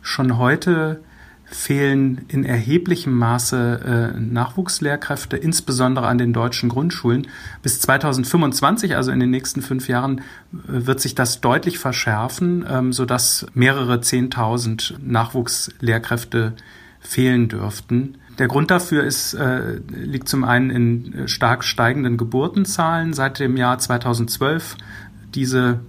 Schon 0.00 0.38
heute 0.38 1.00
fehlen 1.44 2.24
in 2.28 2.44
erheblichem 2.44 3.16
Maße 3.16 4.12
äh, 4.14 4.20
Nachwuchslehrkräfte, 4.20 5.36
insbesondere 5.36 6.06
an 6.06 6.18
den 6.18 6.32
deutschen 6.32 6.68
Grundschulen. 6.68 7.28
Bis 7.62 7.80
2025, 7.80 8.96
also 8.96 9.12
in 9.12 9.20
den 9.20 9.30
nächsten 9.30 9.62
fünf 9.62 9.88
Jahren, 9.88 10.18
äh, 10.18 10.22
wird 10.86 11.00
sich 11.00 11.14
das 11.14 11.40
deutlich 11.40 11.78
verschärfen, 11.78 12.64
ähm, 12.68 12.92
sodass 12.92 13.46
mehrere 13.54 14.00
Zehntausend 14.00 14.94
Nachwuchslehrkräfte 15.00 16.54
fehlen 17.00 17.48
dürften. 17.48 18.16
Der 18.38 18.48
Grund 18.48 18.70
dafür 18.70 19.04
ist, 19.04 19.34
äh, 19.34 19.80
liegt 19.88 20.28
zum 20.28 20.44
einen 20.44 20.70
in 20.70 21.14
äh, 21.14 21.28
stark 21.28 21.64
steigenden 21.64 22.16
Geburtenzahlen 22.16 23.12
seit 23.12 23.38
dem 23.38 23.56
Jahr 23.56 23.78
2012. 23.78 24.76
Diese 25.34 25.80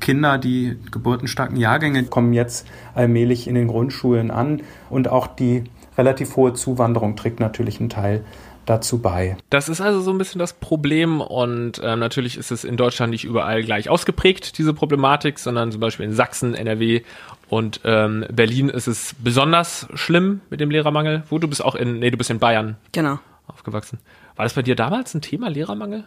Kinder, 0.00 0.38
die 0.38 0.76
geburtenstarken 0.90 1.56
Jahrgänge, 1.56 2.04
kommen 2.04 2.32
jetzt 2.32 2.66
allmählich 2.94 3.46
in 3.46 3.54
den 3.54 3.68
Grundschulen 3.68 4.30
an 4.30 4.62
und 4.90 5.08
auch 5.08 5.26
die 5.26 5.64
relativ 5.96 6.36
hohe 6.36 6.54
Zuwanderung 6.54 7.16
trägt 7.16 7.40
natürlich 7.40 7.80
einen 7.80 7.90
Teil 7.90 8.24
dazu 8.66 8.98
bei. 8.98 9.36
Das 9.50 9.68
ist 9.68 9.80
also 9.80 10.00
so 10.00 10.10
ein 10.10 10.18
bisschen 10.18 10.38
das 10.38 10.54
Problem 10.54 11.20
und 11.20 11.80
ähm, 11.82 11.98
natürlich 11.98 12.38
ist 12.38 12.50
es 12.50 12.64
in 12.64 12.76
Deutschland 12.76 13.10
nicht 13.10 13.24
überall 13.24 13.62
gleich 13.62 13.88
ausgeprägt, 13.88 14.58
diese 14.58 14.72
Problematik, 14.72 15.38
sondern 15.38 15.70
zum 15.70 15.80
Beispiel 15.80 16.06
in 16.06 16.12
Sachsen, 16.12 16.54
NRW 16.54 17.02
und 17.48 17.80
ähm, 17.84 18.24
Berlin 18.32 18.68
ist 18.68 18.86
es 18.86 19.14
besonders 19.18 19.86
schlimm 19.94 20.40
mit 20.50 20.60
dem 20.60 20.70
Lehrermangel. 20.70 21.22
Wo 21.28 21.38
du 21.38 21.48
bist 21.48 21.64
auch 21.64 21.74
in, 21.74 21.98
nee, 21.98 22.10
du 22.10 22.16
bist 22.16 22.30
in 22.30 22.38
Bayern 22.38 22.76
Genau. 22.92 23.18
aufgewachsen. 23.46 23.98
War 24.36 24.44
das 24.44 24.54
bei 24.54 24.62
dir 24.62 24.74
damals 24.76 25.14
ein 25.14 25.20
Thema, 25.22 25.48
Lehrermangel? 25.48 26.04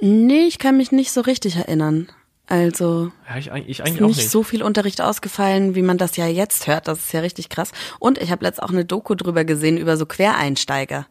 Nee, 0.00 0.44
ich 0.46 0.58
kann 0.58 0.76
mich 0.76 0.92
nicht 0.92 1.10
so 1.12 1.22
richtig 1.22 1.56
erinnern. 1.56 2.08
Also 2.48 3.10
Ja, 3.28 3.38
ich, 3.38 3.50
eigentlich- 3.50 3.80
ich 3.80 3.86
ist 3.86 3.92
nicht 4.00 4.16
nicht. 4.18 4.30
so 4.30 4.42
viel 4.44 4.62
Unterricht 4.62 5.00
ausgefallen, 5.00 5.74
wie 5.74 5.82
man 5.82 5.98
das 5.98 6.16
ja 6.16 6.26
jetzt 6.28 6.66
hört. 6.68 6.86
Das 6.86 6.98
ist 7.00 7.12
ja 7.12 7.20
richtig 7.20 7.48
krass. 7.48 7.72
Und 7.98 8.18
ich 8.18 8.30
habe 8.30 8.44
letzt 8.44 8.62
auch 8.62 8.70
eine 8.70 8.84
Doku 8.84 9.14
drüber 9.16 9.44
gesehen 9.44 9.76
über 9.78 9.96
so 9.96 10.06
Quereinsteiger. 10.06 11.06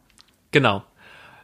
Genau. 0.52 0.82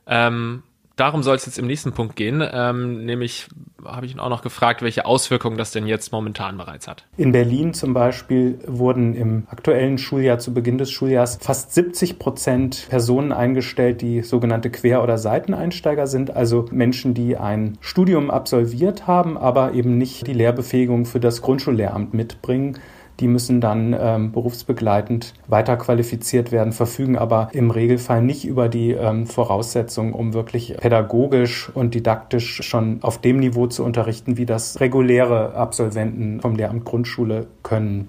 Ähm, 0.07 0.63
darum 1.03 1.25
soll 1.25 1.35
es 1.35 1.47
jetzt 1.47 1.59
im 1.59 1.67
nächsten 1.67 1.93
Punkt 1.93 2.15
gehen. 2.15 2.49
Ähm, 2.53 3.05
nämlich 3.05 3.49
habe 3.85 4.07
ich 4.07 4.13
ihn 4.13 4.21
auch 4.21 4.29
noch 4.29 4.43
gefragt, 4.43 4.83
welche 4.83 5.05
Auswirkungen 5.05 5.57
das 5.59 5.73
denn 5.73 5.89
jetzt 5.89 6.13
momentan 6.13 6.57
bereits 6.57 6.87
hat. 6.87 7.05
In 7.17 7.33
Berlin 7.33 7.75
zum 7.75 7.93
Beispiel 7.93 8.61
wurden 8.69 9.17
im 9.17 9.49
aktuellen 9.51 9.99
Schuljahr 9.99 10.39
zu 10.39 10.55
Beginn 10.55 10.79
des 10.79 10.93
Schuljahrs 10.93 11.39
fast 11.41 11.75
70 11.75 12.21
Prozent 12.21 12.87
Personen 12.89 13.33
eingestellt, 13.33 14.01
die 14.01 14.23
sogenannte 14.23 14.71
Quer- 14.71 15.03
oder 15.03 15.19
Seiteneinsteiger 15.19 16.07
sind, 16.07 16.37
also 16.37 16.67
Menschen, 16.71 17.15
die 17.15 17.37
ein 17.37 17.79
Studium 17.81 18.31
absolviert 18.31 19.09
haben, 19.09 19.37
aber 19.37 19.73
eben 19.73 19.99
nicht 19.99 20.29
die 20.29 20.35
Lehrbefähigung 20.35 21.05
für 21.05 21.19
das 21.19 21.43
Grundschullehramt 21.43 22.15
mitbringen. 22.15 22.79
Die 23.23 23.29
müssen 23.29 23.61
dann 23.61 23.97
ähm, 23.99 24.33
berufsbegleitend 24.33 25.33
weiter 25.47 25.77
qualifiziert 25.77 26.51
werden, 26.51 26.73
verfügen 26.73 27.17
aber 27.17 27.49
im 27.53 27.71
Regelfall 27.71 28.21
nicht 28.21 28.45
über 28.45 28.69
die 28.69 28.91
ähm, 28.91 29.27
Voraussetzungen, 29.29 30.13
um 30.13 30.35
wirklich 30.35 30.77
pädagogisch 30.77 31.71
und 31.73 31.95
didaktisch 31.95 32.63
schon 32.63 32.99
auf 33.03 33.21
dem 33.21 33.39
Niveau 33.39 33.69
zu 33.69 33.85
unterrichten, 33.85 34.37
wie 34.37 34.45
das 34.45 34.81
reguläre 34.81 35.55
Absolventen 35.55 36.41
vom 36.41 36.57
Lehramt 36.57 36.85
Grundschule 36.85 37.47
können. 37.63 38.09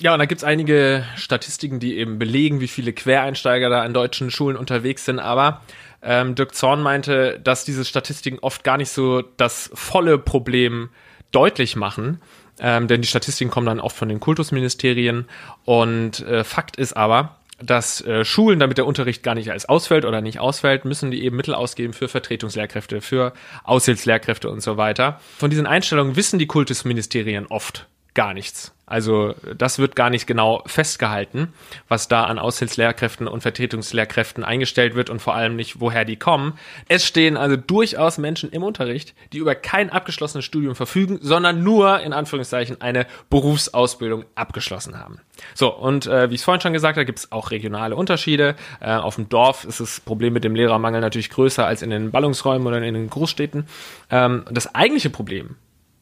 Ja, 0.00 0.14
und 0.14 0.20
da 0.20 0.24
gibt's 0.24 0.44
einige 0.44 1.04
Statistiken, 1.16 1.78
die 1.78 1.98
eben 1.98 2.18
belegen, 2.18 2.60
wie 2.60 2.68
viele 2.68 2.92
Quereinsteiger 2.92 3.68
da 3.68 3.82
an 3.82 3.92
deutschen 3.92 4.30
Schulen 4.30 4.56
unterwegs 4.56 5.04
sind. 5.04 5.18
Aber 5.18 5.60
ähm, 6.02 6.36
Dirk 6.36 6.54
Zorn 6.54 6.80
meinte, 6.80 7.38
dass 7.42 7.64
diese 7.64 7.84
Statistiken 7.84 8.38
oft 8.38 8.64
gar 8.64 8.78
nicht 8.78 8.90
so 8.90 9.22
das 9.36 9.70
volle 9.74 10.16
Problem 10.16 10.88
deutlich 11.32 11.76
machen. 11.76 12.20
Ähm, 12.60 12.88
denn 12.88 13.02
die 13.02 13.08
Statistiken 13.08 13.50
kommen 13.50 13.66
dann 13.66 13.80
oft 13.80 13.96
von 13.96 14.08
den 14.08 14.20
Kultusministerien. 14.20 15.26
Und 15.64 16.20
äh, 16.20 16.44
Fakt 16.44 16.76
ist 16.76 16.96
aber, 16.96 17.36
dass 17.60 18.00
äh, 18.02 18.24
Schulen, 18.24 18.60
damit 18.60 18.78
der 18.78 18.86
Unterricht 18.86 19.22
gar 19.22 19.34
nicht 19.34 19.50
als 19.50 19.68
ausfällt 19.68 20.04
oder 20.04 20.20
nicht 20.20 20.38
ausfällt, 20.38 20.84
müssen 20.84 21.10
die 21.10 21.24
eben 21.24 21.36
Mittel 21.36 21.54
ausgeben 21.54 21.92
für 21.92 22.08
Vertretungslehrkräfte, 22.08 23.00
für 23.00 23.32
Aushilfslehrkräfte 23.64 24.48
und 24.50 24.60
so 24.60 24.76
weiter. 24.76 25.20
Von 25.38 25.50
diesen 25.50 25.66
Einstellungen 25.66 26.16
wissen 26.16 26.38
die 26.38 26.46
Kultusministerien 26.46 27.46
oft 27.46 27.86
gar 28.14 28.34
nichts. 28.34 28.74
Also 28.88 29.34
das 29.56 29.78
wird 29.78 29.96
gar 29.96 30.08
nicht 30.08 30.26
genau 30.26 30.62
festgehalten, 30.64 31.52
was 31.88 32.08
da 32.08 32.24
an 32.24 32.38
Aushilfslehrkräften 32.38 33.28
und 33.28 33.42
Vertretungslehrkräften 33.42 34.44
eingestellt 34.44 34.94
wird 34.94 35.10
und 35.10 35.20
vor 35.20 35.34
allem 35.34 35.56
nicht, 35.56 35.78
woher 35.80 36.06
die 36.06 36.16
kommen. 36.16 36.58
Es 36.88 37.04
stehen 37.04 37.36
also 37.36 37.56
durchaus 37.56 38.16
Menschen 38.16 38.50
im 38.50 38.62
Unterricht, 38.62 39.14
die 39.34 39.38
über 39.38 39.54
kein 39.54 39.90
abgeschlossenes 39.90 40.46
Studium 40.46 40.74
verfügen, 40.74 41.18
sondern 41.20 41.62
nur 41.62 42.00
in 42.00 42.14
Anführungszeichen 42.14 42.80
eine 42.80 43.06
Berufsausbildung 43.28 44.24
abgeschlossen 44.34 44.98
haben. 44.98 45.20
So, 45.54 45.72
und 45.74 46.06
äh, 46.06 46.30
wie 46.30 46.34
ich 46.34 46.40
es 46.40 46.44
vorhin 46.44 46.62
schon 46.62 46.72
gesagt 46.72 46.96
habe, 46.96 47.04
gibt 47.04 47.18
es 47.18 47.30
auch 47.30 47.50
regionale 47.50 47.94
Unterschiede. 47.94 48.56
Äh, 48.80 48.94
auf 48.94 49.16
dem 49.16 49.28
Dorf 49.28 49.64
ist 49.64 49.80
das 49.80 50.00
Problem 50.00 50.32
mit 50.32 50.44
dem 50.44 50.54
Lehrermangel 50.54 51.02
natürlich 51.02 51.28
größer 51.28 51.66
als 51.66 51.82
in 51.82 51.90
den 51.90 52.10
Ballungsräumen 52.10 52.66
oder 52.66 52.82
in 52.82 52.94
den 52.94 53.10
Großstädten. 53.10 53.66
Ähm, 54.10 54.46
das 54.50 54.74
eigentliche 54.74 55.10
Problem, 55.10 55.56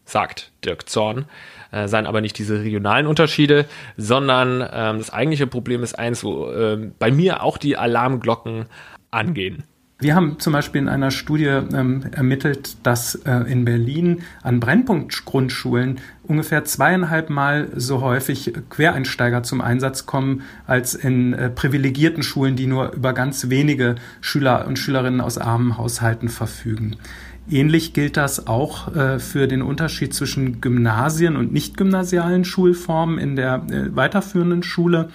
sagt 0.04 0.52
Dirk 0.64 0.88
Zorn, 0.88 1.26
äh, 1.70 1.88
seien 1.88 2.06
aber 2.06 2.20
nicht 2.20 2.38
diese 2.38 2.60
regionalen 2.60 3.06
Unterschiede, 3.06 3.66
sondern 3.96 4.60
ähm, 4.72 4.98
das 4.98 5.10
eigentliche 5.10 5.46
Problem 5.46 5.82
ist 5.82 5.98
eins, 5.98 6.24
wo 6.24 6.50
äh, 6.50 6.90
bei 6.98 7.10
mir 7.10 7.42
auch 7.42 7.58
die 7.58 7.76
Alarmglocken 7.76 8.66
angehen. 9.10 9.64
Wir 9.98 10.14
haben 10.14 10.38
zum 10.38 10.52
Beispiel 10.52 10.82
in 10.82 10.90
einer 10.90 11.10
Studie 11.10 11.46
ähm, 11.46 12.04
ermittelt, 12.12 12.76
dass 12.82 13.14
äh, 13.14 13.32
in 13.50 13.64
Berlin 13.64 14.20
an 14.42 14.60
Brennpunktgrundschulen 14.60 16.00
ungefähr 16.24 16.66
zweieinhalb 16.66 17.30
Mal 17.30 17.68
so 17.74 18.02
häufig 18.02 18.52
Quereinsteiger 18.68 19.42
zum 19.42 19.62
Einsatz 19.62 20.04
kommen 20.04 20.42
als 20.66 20.94
in 20.94 21.32
äh, 21.32 21.48
privilegierten 21.48 22.22
Schulen, 22.22 22.56
die 22.56 22.66
nur 22.66 22.92
über 22.92 23.14
ganz 23.14 23.48
wenige 23.48 23.94
Schüler 24.20 24.66
und 24.66 24.78
Schülerinnen 24.78 25.22
aus 25.22 25.38
armen 25.38 25.78
Haushalten 25.78 26.28
verfügen. 26.28 26.96
Ähnlich 27.48 27.92
gilt 27.92 28.16
das 28.16 28.46
auch 28.46 28.94
äh, 28.94 29.18
für 29.18 29.46
den 29.46 29.62
Unterschied 29.62 30.12
zwischen 30.12 30.60
Gymnasien 30.60 31.36
und 31.36 31.52
nicht 31.52 31.76
gymnasialen 31.76 32.44
Schulformen 32.44 33.18
in 33.18 33.36
der 33.36 33.62
äh, 33.70 33.94
weiterführenden 33.94 34.62
Schule. 34.62 35.10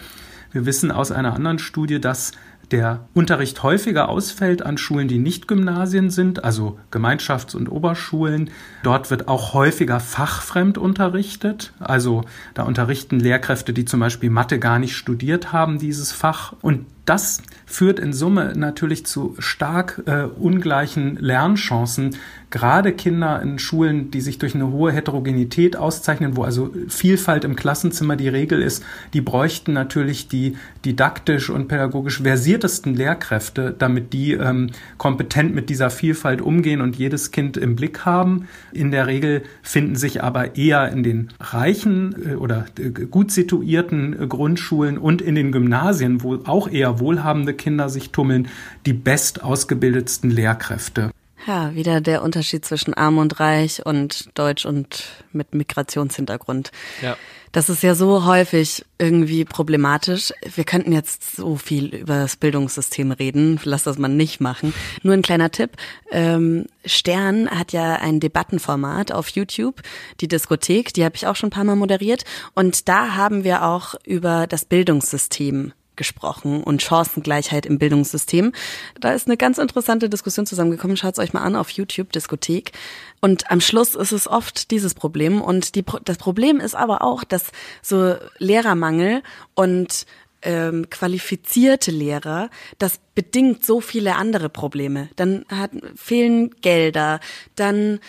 Wir 0.51 0.65
wissen 0.65 0.91
aus 0.91 1.11
einer 1.11 1.33
anderen 1.33 1.59
Studie, 1.59 1.99
dass 1.99 2.31
der 2.71 3.05
Unterricht 3.13 3.63
häufiger 3.63 4.09
ausfällt 4.09 4.65
an 4.65 4.77
Schulen, 4.77 5.09
die 5.09 5.19
nicht 5.19 5.47
Gymnasien 5.47 6.09
sind, 6.09 6.43
also 6.43 6.79
Gemeinschafts- 6.91 7.55
und 7.55 7.69
Oberschulen. 7.69 8.49
Dort 8.83 9.11
wird 9.11 9.27
auch 9.27 9.53
häufiger 9.53 9.99
fachfremd 9.99 10.77
unterrichtet. 10.77 11.73
Also 11.79 12.23
da 12.53 12.63
unterrichten 12.63 13.19
Lehrkräfte, 13.19 13.73
die 13.73 13.85
zum 13.85 13.99
Beispiel 13.99 14.29
Mathe 14.29 14.57
gar 14.57 14.79
nicht 14.79 14.95
studiert 14.95 15.51
haben, 15.51 15.79
dieses 15.79 16.13
Fach. 16.13 16.53
Und 16.61 16.85
das 17.05 17.41
führt 17.71 17.99
in 17.99 18.13
Summe 18.13 18.53
natürlich 18.55 19.05
zu 19.05 19.35
stark 19.39 20.03
äh, 20.05 20.23
ungleichen 20.23 21.17
Lernchancen. 21.17 22.15
Gerade 22.49 22.91
Kinder 22.91 23.41
in 23.41 23.59
Schulen, 23.59 24.11
die 24.11 24.19
sich 24.19 24.37
durch 24.37 24.55
eine 24.55 24.69
hohe 24.71 24.91
Heterogenität 24.91 25.77
auszeichnen, 25.77 26.35
wo 26.35 26.43
also 26.43 26.69
Vielfalt 26.89 27.45
im 27.45 27.55
Klassenzimmer 27.55 28.17
die 28.17 28.27
Regel 28.27 28.61
ist, 28.61 28.83
die 29.13 29.21
bräuchten 29.21 29.71
natürlich 29.71 30.27
die 30.27 30.57
didaktisch 30.83 31.49
und 31.49 31.69
pädagogisch 31.69 32.21
versiertesten 32.21 32.93
Lehrkräfte, 32.93 33.73
damit 33.77 34.11
die 34.11 34.33
ähm, 34.33 34.71
kompetent 34.97 35.55
mit 35.55 35.69
dieser 35.69 35.89
Vielfalt 35.89 36.41
umgehen 36.41 36.81
und 36.81 36.97
jedes 36.97 37.31
Kind 37.31 37.55
im 37.55 37.77
Blick 37.77 38.03
haben. 38.05 38.49
In 38.73 38.91
der 38.91 39.07
Regel 39.07 39.43
finden 39.61 39.95
sich 39.95 40.21
aber 40.21 40.57
eher 40.57 40.89
in 40.91 41.03
den 41.03 41.29
reichen 41.39 42.15
äh, 42.31 42.35
oder 42.35 42.65
äh, 42.77 42.89
gut 42.89 43.31
situierten 43.31 44.23
äh, 44.23 44.27
Grundschulen 44.27 44.97
und 44.97 45.21
in 45.21 45.35
den 45.35 45.53
Gymnasien, 45.53 46.21
wo 46.21 46.39
auch 46.45 46.69
eher 46.69 46.99
wohlhabende 46.99 47.53
Kinder 47.61 47.89
sich 47.89 48.09
tummeln, 48.09 48.49
die 48.85 48.93
best 48.93 49.43
ausgebildetsten 49.43 50.31
Lehrkräfte. 50.31 51.11
Ja, 51.47 51.73
wieder 51.73 52.01
der 52.01 52.21
Unterschied 52.21 52.65
zwischen 52.65 52.93
arm 52.93 53.17
und 53.17 53.39
reich 53.39 53.85
und 53.85 54.29
deutsch 54.35 54.65
und 54.65 55.05
mit 55.31 55.55
Migrationshintergrund. 55.55 56.71
Ja. 57.01 57.17
Das 57.51 57.67
ist 57.67 57.83
ja 57.83 57.95
so 57.95 58.25
häufig 58.25 58.85
irgendwie 58.97 59.43
problematisch. 59.43 60.31
Wir 60.55 60.63
könnten 60.63 60.93
jetzt 60.93 61.35
so 61.35 61.57
viel 61.57 61.93
über 61.93 62.19
das 62.19 62.37
Bildungssystem 62.37 63.11
reden. 63.11 63.59
Lass 63.63 63.83
das 63.83 63.97
mal 63.97 64.07
nicht 64.07 64.39
machen. 64.39 64.73
Nur 65.03 65.13
ein 65.13 65.21
kleiner 65.21 65.51
Tipp. 65.51 65.71
Ähm, 66.11 66.67
Stern 66.85 67.49
hat 67.49 67.73
ja 67.73 67.95
ein 67.95 68.21
Debattenformat 68.21 69.11
auf 69.11 69.27
YouTube, 69.29 69.81
die 70.21 70.29
Diskothek, 70.29 70.93
die 70.93 71.03
habe 71.03 71.15
ich 71.15 71.27
auch 71.27 71.35
schon 71.35 71.47
ein 71.47 71.51
paar 71.51 71.65
Mal 71.65 71.75
moderiert. 71.75 72.23
Und 72.53 72.87
da 72.87 73.15
haben 73.15 73.43
wir 73.43 73.65
auch 73.65 73.95
über 74.05 74.47
das 74.47 74.63
Bildungssystem 74.63 75.73
gesprochen 76.01 76.63
und 76.63 76.81
Chancengleichheit 76.81 77.67
im 77.67 77.77
Bildungssystem. 77.77 78.53
Da 78.99 79.13
ist 79.13 79.27
eine 79.27 79.37
ganz 79.37 79.59
interessante 79.59 80.09
Diskussion 80.09 80.47
zusammengekommen. 80.47 80.97
Schaut 80.97 81.13
es 81.13 81.19
euch 81.19 81.31
mal 81.31 81.43
an 81.43 81.55
auf 81.55 81.69
YouTube, 81.69 82.11
Diskothek. 82.11 82.71
Und 83.19 83.51
am 83.51 83.61
Schluss 83.61 83.93
ist 83.93 84.11
es 84.11 84.27
oft 84.27 84.71
dieses 84.71 84.95
Problem. 84.95 85.41
Und 85.41 85.75
die, 85.75 85.85
das 86.03 86.17
Problem 86.17 86.59
ist 86.59 86.73
aber 86.75 87.03
auch, 87.03 87.23
dass 87.23 87.51
so 87.83 88.15
Lehrermangel 88.39 89.21
und 89.53 90.07
ähm, 90.41 90.89
qualifizierte 90.89 91.91
Lehrer, 91.91 92.49
das 92.79 92.99
bedingt 93.13 93.63
so 93.63 93.79
viele 93.79 94.15
andere 94.15 94.49
Probleme. 94.49 95.09
Dann 95.17 95.45
hat, 95.49 95.69
fehlen 95.95 96.49
Gelder, 96.61 97.19
dann 97.55 97.99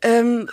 ähm, 0.00 0.48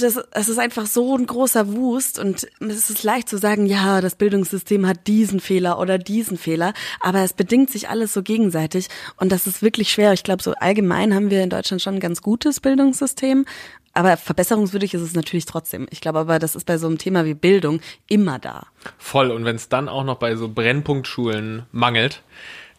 das, 0.00 0.16
es 0.30 0.48
ist 0.48 0.58
einfach 0.58 0.86
so 0.86 1.16
ein 1.16 1.26
großer 1.26 1.72
Wust 1.74 2.18
und 2.18 2.46
es 2.60 2.90
ist 2.90 3.02
leicht 3.02 3.28
zu 3.28 3.38
sagen, 3.38 3.66
ja, 3.66 4.00
das 4.00 4.14
Bildungssystem 4.14 4.86
hat 4.86 5.06
diesen 5.06 5.40
Fehler 5.40 5.78
oder 5.78 5.98
diesen 5.98 6.38
Fehler, 6.38 6.72
aber 7.00 7.20
es 7.20 7.32
bedingt 7.32 7.70
sich 7.70 7.88
alles 7.88 8.12
so 8.12 8.22
gegenseitig 8.22 8.88
und 9.16 9.32
das 9.32 9.46
ist 9.46 9.62
wirklich 9.62 9.90
schwer. 9.90 10.12
Ich 10.12 10.22
glaube, 10.22 10.42
so 10.42 10.54
allgemein 10.54 11.14
haben 11.14 11.30
wir 11.30 11.42
in 11.42 11.50
Deutschland 11.50 11.82
schon 11.82 11.94
ein 11.94 12.00
ganz 12.00 12.22
gutes 12.22 12.60
Bildungssystem, 12.60 13.44
aber 13.92 14.16
verbesserungswürdig 14.16 14.94
ist 14.94 15.02
es 15.02 15.14
natürlich 15.14 15.46
trotzdem. 15.46 15.86
Ich 15.90 16.00
glaube 16.00 16.18
aber, 16.18 16.38
das 16.38 16.54
ist 16.54 16.66
bei 16.66 16.76
so 16.76 16.86
einem 16.86 16.98
Thema 16.98 17.24
wie 17.24 17.34
Bildung 17.34 17.80
immer 18.08 18.38
da. 18.38 18.66
Voll. 18.98 19.30
Und 19.30 19.44
wenn 19.44 19.56
es 19.56 19.70
dann 19.70 19.88
auch 19.88 20.04
noch 20.04 20.16
bei 20.16 20.36
so 20.36 20.48
Brennpunktschulen 20.48 21.62
mangelt, 21.72 22.22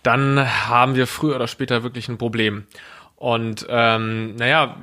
dann 0.03 0.67
haben 0.67 0.95
wir 0.95 1.07
früher 1.07 1.35
oder 1.35 1.47
später 1.47 1.81
wirklich 1.81 2.07
ein 2.07 2.19
Problem. 2.19 2.65
Und 3.15 3.65
ähm, 3.67 4.35
naja, 4.35 4.77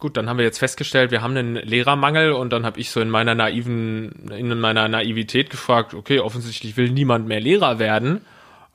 gut, 0.00 0.16
dann 0.16 0.28
haben 0.28 0.38
wir 0.38 0.44
jetzt 0.44 0.58
festgestellt, 0.58 1.10
wir 1.10 1.22
haben 1.22 1.36
einen 1.36 1.54
Lehrermangel 1.54 2.32
und 2.32 2.52
dann 2.52 2.64
habe 2.64 2.80
ich 2.80 2.90
so 2.90 3.00
in 3.00 3.10
meiner 3.10 3.34
naiven, 3.34 4.30
in 4.30 4.58
meiner 4.58 4.88
Naivität 4.88 5.50
gefragt, 5.50 5.94
okay, 5.94 6.20
offensichtlich 6.20 6.76
will 6.76 6.90
niemand 6.90 7.28
mehr 7.28 7.40
Lehrer 7.40 7.78
werden. 7.78 8.22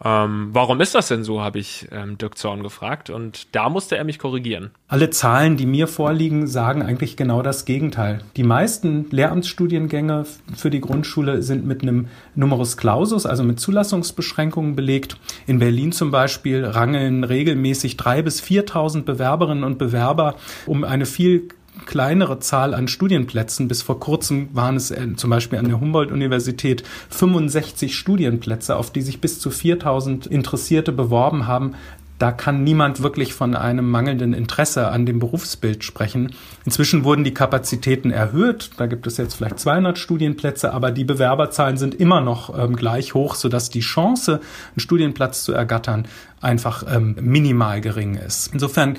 Ähm, 0.03 0.49
warum 0.51 0.81
ist 0.81 0.93
das 0.93 1.07
denn 1.07 1.23
so, 1.23 1.41
habe 1.41 1.59
ich 1.59 1.87
ähm, 1.91 2.17
Dirk 2.17 2.37
Zorn 2.37 2.63
gefragt 2.63 3.09
und 3.09 3.55
da 3.55 3.69
musste 3.69 3.97
er 3.97 4.03
mich 4.03 4.19
korrigieren. 4.19 4.71
Alle 4.87 5.09
Zahlen, 5.09 5.55
die 5.55 5.65
mir 5.65 5.87
vorliegen, 5.87 6.47
sagen 6.47 6.81
eigentlich 6.81 7.15
genau 7.15 7.41
das 7.41 7.63
Gegenteil. 7.63 8.19
Die 8.35 8.43
meisten 8.43 9.09
Lehramtsstudiengänge 9.09 10.25
für 10.55 10.69
die 10.69 10.81
Grundschule 10.81 11.41
sind 11.43 11.65
mit 11.65 11.81
einem 11.81 12.07
Numerus 12.35 12.75
Clausus, 12.75 13.25
also 13.25 13.43
mit 13.43 13.59
Zulassungsbeschränkungen 13.59 14.75
belegt. 14.75 15.17
In 15.47 15.59
Berlin 15.59 15.93
zum 15.93 16.11
Beispiel 16.11 16.65
rangeln 16.65 17.23
regelmäßig 17.23 17.95
drei 17.95 18.21
bis 18.21 18.43
4.000 18.43 19.03
Bewerberinnen 19.03 19.63
und 19.63 19.77
Bewerber 19.77 20.35
um 20.65 20.83
eine 20.83 21.05
viel 21.05 21.47
kleinere 21.85 22.39
Zahl 22.39 22.73
an 22.73 22.87
Studienplätzen. 22.87 23.67
Bis 23.67 23.81
vor 23.81 23.99
kurzem 23.99 24.49
waren 24.53 24.75
es 24.75 24.91
äh, 24.91 25.15
zum 25.15 25.29
Beispiel 25.29 25.59
an 25.59 25.67
der 25.67 25.79
Humboldt-Universität 25.79 26.83
65 27.09 27.95
Studienplätze, 27.95 28.75
auf 28.75 28.91
die 28.91 29.01
sich 29.01 29.21
bis 29.21 29.39
zu 29.39 29.49
4000 29.49 30.27
Interessierte 30.27 30.91
beworben 30.91 31.47
haben. 31.47 31.75
Da 32.17 32.31
kann 32.31 32.63
niemand 32.63 33.03
wirklich 33.03 33.33
von 33.33 33.55
einem 33.55 33.89
mangelnden 33.91 34.33
Interesse 34.33 34.87
an 34.87 35.05
dem 35.05 35.19
Berufsbild 35.19 35.83
sprechen. 35.83 36.31
Inzwischen 36.63 37.03
wurden 37.03 37.25
die 37.25 37.33
Kapazitäten 37.33 38.09
erhöht. 38.09 38.71
Da 38.77 38.85
gibt 38.85 39.05
es 39.05 39.17
jetzt 39.17 39.33
vielleicht 39.33 39.59
200 39.59 39.97
Studienplätze, 39.97 40.73
aber 40.73 40.91
die 40.91 41.03
Bewerberzahlen 41.03 41.75
sind 41.75 41.93
immer 41.93 42.21
noch 42.21 42.57
ähm, 42.57 42.77
gleich 42.77 43.13
hoch, 43.13 43.35
sodass 43.35 43.69
die 43.69 43.81
Chance, 43.81 44.35
einen 44.35 44.79
Studienplatz 44.79 45.43
zu 45.43 45.51
ergattern, 45.51 46.07
einfach 46.39 46.85
ähm, 46.89 47.17
minimal 47.19 47.81
gering 47.81 48.15
ist. 48.15 48.51
Insofern 48.53 48.95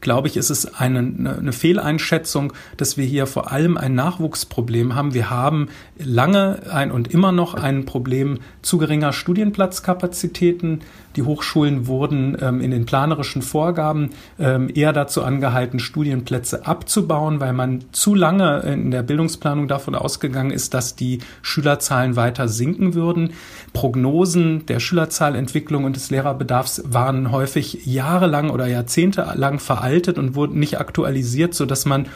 glaube 0.00 0.28
ich, 0.28 0.36
ist 0.36 0.50
es 0.50 0.74
eine, 0.74 0.98
eine 0.98 1.52
Fehleinschätzung, 1.52 2.52
dass 2.76 2.96
wir 2.96 3.04
hier 3.04 3.26
vor 3.26 3.52
allem 3.52 3.76
ein 3.76 3.94
Nachwuchsproblem 3.94 4.94
haben. 4.94 5.14
Wir 5.14 5.30
haben 5.30 5.68
lange 5.98 6.62
ein 6.70 6.90
und 6.90 7.08
immer 7.08 7.32
noch 7.32 7.54
ein 7.54 7.84
Problem 7.84 8.38
zu 8.62 8.78
geringer 8.78 9.12
Studienplatzkapazitäten. 9.12 10.80
Die 11.16 11.22
Hochschulen 11.22 11.86
wurden 11.86 12.36
ähm, 12.40 12.60
in 12.60 12.70
den 12.70 12.86
planerischen 12.86 13.42
Vorgaben 13.42 14.10
ähm, 14.38 14.70
eher 14.72 14.92
dazu 14.92 15.22
angehalten, 15.22 15.80
Studienplätze 15.80 16.66
abzubauen, 16.66 17.40
weil 17.40 17.52
man 17.52 17.84
zu 17.92 18.14
lange 18.14 18.60
in 18.60 18.90
der 18.90 19.02
Bildungsplanung 19.02 19.66
davon 19.66 19.94
ausgegangen 19.94 20.50
ist, 20.50 20.74
dass 20.74 20.94
die 20.94 21.18
Schülerzahlen 21.42 22.16
weiter 22.16 22.48
sinken 22.48 22.94
würden. 22.94 23.32
Prognosen 23.72 24.66
der 24.66 24.78
Schülerzahlentwicklung 24.78 25.84
und 25.84 25.96
des 25.96 26.10
Lehrerbedarfs 26.10 26.82
waren 26.86 27.32
häufig 27.32 27.86
jahrelang 27.86 28.50
oder 28.50 28.66
jahrzehntelang 28.66 29.58
veraltet 29.58 30.18
und 30.18 30.34
wurden 30.34 30.60
nicht 30.60 30.78
aktualisiert, 30.78 31.54
so 31.54 31.66
dass 31.66 31.86
man 31.86 32.06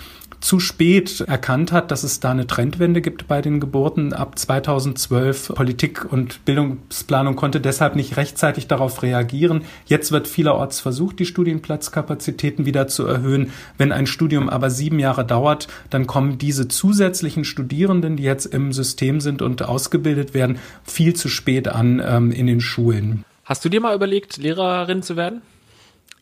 zu 0.45 0.61
spät 0.61 1.23
erkannt 1.23 1.73
hat, 1.73 1.91
dass 1.91 2.05
es 2.05 2.21
da 2.21 2.31
eine 2.31 2.47
Trendwende 2.47 3.01
gibt 3.01 3.29
bei 3.29 3.41
den 3.41 3.61
Geburten 3.61 4.13
ab 4.13 4.39
2012. 4.39 5.53
Politik 5.55 6.05
und 6.13 6.45
Bildungsplanung 6.45 7.35
konnte 7.35 7.63
deshalb 7.63 7.97
nicht 7.97 8.19
rechtzeitig 8.19 8.69
darauf 8.69 8.84
reagieren. 9.03 9.65
Jetzt 9.87 10.13
wird 10.13 10.29
vielerorts 10.29 10.81
versucht, 10.81 11.19
die 11.19 11.27
Studienplatzkapazitäten 11.27 12.67
wieder 12.67 12.89
zu 12.89 13.07
erhöhen. 13.07 13.53
Wenn 13.79 13.93
ein 13.93 14.07
Studium 14.07 14.49
aber 14.49 14.71
sieben 14.71 14.99
Jahre 14.99 15.25
dauert, 15.25 15.69
dann 15.91 16.07
kommen 16.07 16.39
diese 16.39 16.69
zusätzlichen 16.69 17.45
Studierenden, 17.45 18.17
die 18.17 18.23
jetzt 18.23 18.47
im 18.47 18.73
System 18.73 19.21
sind 19.21 19.43
und 19.43 19.63
ausgebildet 19.63 20.35
werden, 20.35 20.59
viel 20.85 21.15
zu 21.15 21.29
spät 21.29 21.69
an 21.69 22.03
ähm, 22.05 22.33
in 22.33 22.47
den 22.47 22.61
Schulen. 22.61 23.25
Hast 23.45 23.65
du 23.65 23.69
dir 23.69 23.81
mal 23.81 23.95
überlegt, 23.95 24.37
Lehrerin 24.39 25.03
zu 25.03 25.17
werden? 25.17 25.43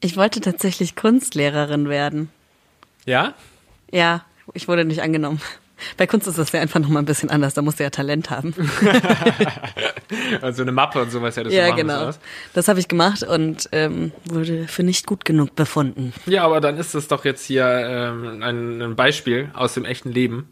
Ich 0.01 0.16
wollte 0.16 0.40
tatsächlich 0.40 0.96
Kunstlehrerin 0.96 1.88
werden. 1.88 2.29
Ja? 3.07 3.35
Ja, 3.92 4.25
ich 4.55 4.66
wurde 4.66 4.85
nicht 4.85 5.03
angenommen. 5.03 5.40
Bei 5.97 6.07
Kunst 6.07 6.27
ist 6.27 6.38
das 6.38 6.53
ja 6.53 6.61
einfach 6.61 6.81
nochmal 6.81 7.03
ein 7.03 7.07
bisschen 7.07 7.31
anders. 7.31 7.55
Da 7.55 7.62
musst 7.62 7.79
du 7.79 7.85
ja 7.85 7.90
Talent 7.90 8.31
haben. 8.31 8.55
also 10.40 10.62
eine 10.62 10.73
Mappe 10.73 11.03
und 11.03 11.11
sowas 11.11 11.37
ja 11.37 11.45
das 11.45 11.53
ja, 11.53 11.68
machen, 11.68 11.77
genau. 11.77 12.11
Das 12.53 12.68
habe 12.68 12.81
ich 12.81 12.88
gemacht 12.88 13.23
und 13.23 13.68
ähm, 13.73 14.12
wurde 14.25 14.68
für 14.68 14.83
nicht 14.83 15.07
gut 15.07 15.25
genug 15.25 15.55
befunden. 15.55 16.12
Ja, 16.27 16.45
aber 16.45 16.61
dann 16.61 16.77
ist 16.79 16.95
das 16.95 17.09
doch 17.09 17.25
jetzt 17.25 17.45
hier 17.45 17.66
ähm, 17.66 18.42
ein, 18.42 18.83
ein 18.83 18.97
Beispiel 18.97 19.51
aus 19.55 19.75
dem 19.75 19.85
echten 19.85 20.11
Leben. 20.11 20.49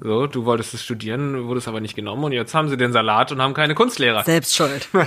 So, 0.00 0.26
du 0.26 0.44
wolltest 0.44 0.74
es 0.74 0.82
studieren, 0.82 1.46
wurdest 1.46 1.68
aber 1.68 1.80
nicht 1.80 1.94
genommen 1.94 2.24
und 2.24 2.32
jetzt 2.32 2.54
haben 2.54 2.68
sie 2.68 2.76
den 2.76 2.92
Salat 2.92 3.30
und 3.30 3.40
haben 3.40 3.54
keine 3.54 3.74
Kunstlehrer. 3.74 4.24
Selbst 4.24 4.56
schuld. 4.56 4.88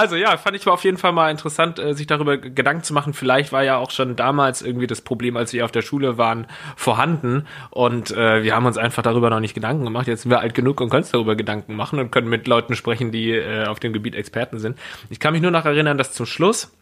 Also 0.00 0.16
ja, 0.16 0.34
fand 0.38 0.56
ich 0.56 0.66
auf 0.66 0.82
jeden 0.82 0.96
Fall 0.96 1.12
mal 1.12 1.30
interessant, 1.30 1.78
äh, 1.78 1.92
sich 1.92 2.06
darüber 2.06 2.38
Gedanken 2.38 2.82
zu 2.82 2.94
machen. 2.94 3.12
Vielleicht 3.12 3.52
war 3.52 3.64
ja 3.64 3.76
auch 3.76 3.90
schon 3.90 4.16
damals 4.16 4.62
irgendwie 4.62 4.86
das 4.86 5.02
Problem, 5.02 5.36
als 5.36 5.52
wir 5.52 5.62
auf 5.62 5.72
der 5.72 5.82
Schule 5.82 6.16
waren, 6.16 6.46
vorhanden 6.74 7.46
und 7.68 8.10
äh, 8.10 8.42
wir 8.42 8.56
haben 8.56 8.64
uns 8.64 8.78
einfach 8.78 9.02
darüber 9.02 9.28
noch 9.28 9.40
nicht 9.40 9.52
Gedanken 9.52 9.84
gemacht. 9.84 10.06
Jetzt 10.06 10.22
sind 10.22 10.30
wir 10.30 10.40
alt 10.40 10.54
genug 10.54 10.80
und 10.80 10.88
können 10.88 11.02
uns 11.02 11.10
darüber 11.10 11.36
Gedanken 11.36 11.76
machen 11.76 11.98
und 11.98 12.10
können 12.10 12.30
mit 12.30 12.46
Leuten 12.46 12.76
sprechen, 12.76 13.12
die 13.12 13.32
äh, 13.32 13.66
auf 13.66 13.78
dem 13.78 13.92
Gebiet 13.92 14.14
Experten 14.14 14.58
sind. 14.58 14.78
Ich 15.10 15.20
kann 15.20 15.34
mich 15.34 15.42
nur 15.42 15.50
noch 15.50 15.66
erinnern, 15.66 15.98
dass 15.98 16.14
zum 16.14 16.24
Schluss 16.24 16.72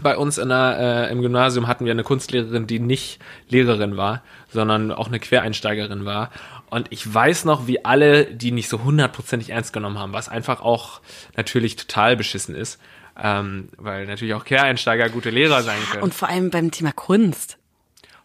bei 0.00 0.16
uns 0.16 0.38
in 0.38 0.48
der, 0.48 1.08
äh, 1.08 1.12
im 1.12 1.20
Gymnasium 1.20 1.66
hatten 1.66 1.84
wir 1.84 1.92
eine 1.92 2.04
Kunstlehrerin, 2.04 2.66
die 2.66 2.80
nicht 2.80 3.18
Lehrerin 3.48 3.96
war, 3.96 4.22
sondern 4.48 4.92
auch 4.92 5.08
eine 5.08 5.18
Quereinsteigerin 5.18 6.04
war. 6.04 6.30
Und 6.76 6.88
ich 6.90 7.14
weiß 7.14 7.46
noch, 7.46 7.66
wie 7.66 7.86
alle 7.86 8.26
die 8.26 8.52
nicht 8.52 8.68
so 8.68 8.84
hundertprozentig 8.84 9.48
ernst 9.48 9.72
genommen 9.72 9.98
haben, 9.98 10.12
was 10.12 10.28
einfach 10.28 10.60
auch 10.60 11.00
natürlich 11.34 11.76
total 11.76 12.16
beschissen 12.16 12.54
ist. 12.54 12.78
Ähm, 13.18 13.70
weil 13.78 14.04
natürlich 14.04 14.34
auch 14.34 14.44
Quereinsteiger 14.44 15.08
gute 15.08 15.30
Lehrer 15.30 15.62
sein 15.62 15.78
können. 15.90 16.02
Und 16.02 16.12
vor 16.12 16.28
allem 16.28 16.50
beim 16.50 16.70
Thema 16.70 16.92
Kunst. 16.92 17.56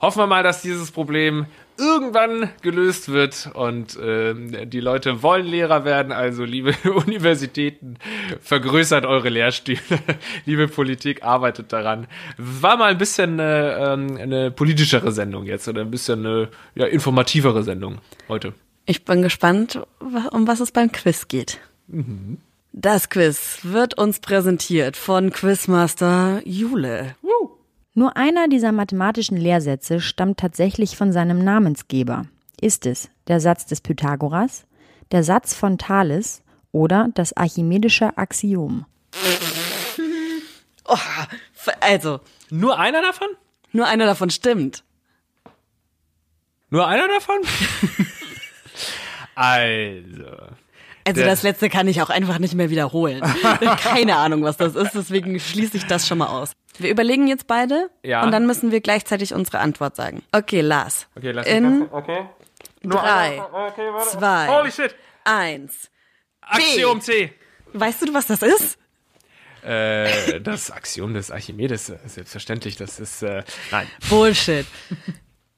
Hoffen 0.01 0.19
wir 0.19 0.27
mal, 0.27 0.43
dass 0.43 0.61
dieses 0.61 0.91
Problem 0.91 1.45
irgendwann 1.81 2.49
gelöst 2.61 3.11
wird 3.11 3.49
und 3.53 3.97
äh, 3.97 4.65
die 4.65 4.79
Leute 4.79 5.23
wollen 5.23 5.45
Lehrer 5.45 5.83
werden. 5.83 6.11
Also 6.11 6.45
liebe 6.45 6.73
Universitäten, 7.05 7.97
vergrößert 8.39 9.05
eure 9.05 9.29
Lehrstühle. 9.29 9.79
liebe 10.45 10.67
Politik, 10.67 11.23
arbeitet 11.23 11.73
daran. 11.73 12.07
War 12.37 12.77
mal 12.77 12.91
ein 12.91 12.97
bisschen 12.97 13.39
äh, 13.39 13.43
eine 13.43 14.51
politischere 14.51 15.11
Sendung 15.11 15.45
jetzt 15.45 15.67
oder 15.67 15.81
ein 15.81 15.91
bisschen 15.91 16.25
eine 16.25 16.49
ja, 16.75 16.85
informativere 16.85 17.63
Sendung 17.63 17.97
heute. 18.29 18.53
Ich 18.85 19.03
bin 19.05 19.21
gespannt, 19.21 19.79
um 19.99 20.47
was 20.47 20.59
es 20.59 20.71
beim 20.71 20.91
Quiz 20.91 21.27
geht. 21.27 21.59
Mhm. 21.87 22.37
Das 22.73 23.09
Quiz 23.09 23.59
wird 23.63 23.97
uns 23.97 24.19
präsentiert 24.19 24.95
von 24.95 25.31
Quizmaster 25.31 26.41
Jule. 26.45 27.15
Woo. 27.21 27.50
Nur 27.93 28.15
einer 28.15 28.47
dieser 28.47 28.71
mathematischen 28.71 29.37
Lehrsätze 29.37 29.99
stammt 29.99 30.39
tatsächlich 30.39 30.95
von 30.95 31.11
seinem 31.11 31.43
Namensgeber. 31.43 32.25
Ist 32.61 32.85
es 32.85 33.09
der 33.27 33.39
Satz 33.39 33.65
des 33.65 33.81
Pythagoras, 33.81 34.65
der 35.11 35.23
Satz 35.23 35.53
von 35.53 35.77
Thales 35.77 36.41
oder 36.71 37.09
das 37.13 37.35
archimedische 37.35 38.17
Axiom? 38.17 38.85
Oh, 40.83 40.97
also. 41.79 42.19
Nur 42.49 42.77
einer 42.77 43.01
davon? 43.01 43.27
Nur 43.71 43.87
einer 43.87 44.05
davon 44.07 44.29
stimmt. 44.29 44.83
Nur 46.69 46.85
einer 46.85 47.07
davon? 47.07 47.37
also. 49.35 50.25
Also 51.05 51.21
das 51.23 51.43
letzte 51.43 51.69
kann 51.69 51.87
ich 51.87 52.01
auch 52.01 52.09
einfach 52.09 52.39
nicht 52.39 52.55
mehr 52.55 52.69
wiederholen. 52.69 53.21
Keine 53.77 54.17
Ahnung, 54.17 54.43
was 54.43 54.57
das 54.57 54.75
ist, 54.75 54.93
deswegen 54.93 55.39
schließe 55.39 55.77
ich 55.77 55.85
das 55.85 56.07
schon 56.07 56.17
mal 56.17 56.27
aus. 56.27 56.51
Wir 56.77 56.89
überlegen 56.89 57.27
jetzt 57.27 57.47
beide 57.47 57.89
ja. 58.03 58.23
und 58.23 58.31
dann 58.31 58.45
müssen 58.45 58.71
wir 58.71 58.81
gleichzeitig 58.81 59.33
unsere 59.33 59.59
Antwort 59.59 59.95
sagen. 59.95 60.23
Okay, 60.31 60.61
Lars. 60.61 61.07
Okay, 61.15 61.31
lass 61.31 61.47
In 61.47 61.87
okay. 61.91 62.25
drei, 62.83 63.41
okay, 63.41 63.89
zwei, 64.09 64.47
Holy 64.47 64.71
shit. 64.71 64.95
eins. 65.23 65.89
Axiom 66.41 67.01
C. 67.01 67.33
Weißt 67.73 68.01
du, 68.01 68.13
was 68.13 68.27
das 68.27 68.41
ist? 68.41 68.77
Äh, 69.63 70.41
das 70.41 70.71
Axiom 70.71 71.13
des 71.13 71.29
Archimedes, 71.31 71.93
selbstverständlich, 72.05 72.77
das 72.77 72.99
ist, 72.99 73.21
äh, 73.21 73.43
nein. 73.71 73.87
Bullshit. 74.09 74.65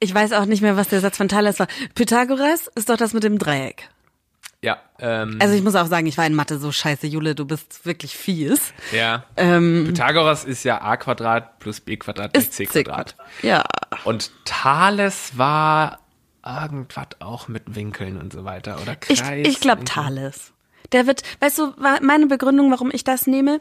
Ich 0.00 0.14
weiß 0.14 0.32
auch 0.32 0.44
nicht 0.44 0.60
mehr, 0.60 0.76
was 0.76 0.88
der 0.88 1.00
Satz 1.00 1.16
von 1.16 1.28
Thales 1.28 1.58
war. 1.58 1.68
Pythagoras 1.94 2.70
ist 2.74 2.90
doch 2.90 2.98
das 2.98 3.14
mit 3.14 3.24
dem 3.24 3.38
Dreieck. 3.38 3.88
Ja. 4.64 4.78
Ähm, 4.98 5.36
also 5.40 5.54
ich 5.54 5.62
muss 5.62 5.74
auch 5.74 5.86
sagen, 5.86 6.06
ich 6.06 6.16
war 6.16 6.26
in 6.26 6.34
Mathe 6.34 6.58
so 6.58 6.72
scheiße, 6.72 7.06
Jule, 7.06 7.34
du 7.34 7.44
bist 7.44 7.84
wirklich 7.84 8.16
fies. 8.16 8.72
Ja. 8.92 9.24
Ähm, 9.36 9.84
Pythagoras 9.88 10.44
ist 10.44 10.64
ja 10.64 10.80
a 10.80 10.96
Quadrat 10.96 11.58
plus 11.58 11.80
b 11.80 11.98
Quadrat 11.98 12.32
plus 12.32 12.50
c 12.50 12.64
Quadrat. 12.64 13.14
Ja. 13.42 13.64
Und 14.04 14.30
Thales 14.46 15.36
war 15.36 15.98
irgendwas 16.42 17.08
auch 17.20 17.46
mit 17.48 17.74
Winkeln 17.74 18.18
und 18.18 18.32
so 18.32 18.44
weiter 18.46 18.80
oder 18.80 18.96
Kreis. 18.96 19.20
Ich, 19.20 19.48
ich 19.48 19.60
glaube 19.60 19.84
Thales. 19.84 20.54
Der 20.92 21.06
wird, 21.06 21.22
weißt 21.40 21.58
du, 21.58 21.74
meine 22.00 22.26
Begründung, 22.26 22.70
warum 22.70 22.90
ich 22.90 23.04
das 23.04 23.26
nehme? 23.26 23.60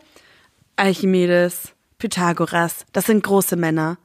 Archimedes, 0.78 1.74
Pythagoras, 1.98 2.86
das 2.94 3.08
sind 3.08 3.24
große 3.24 3.58
Männer. 3.58 3.98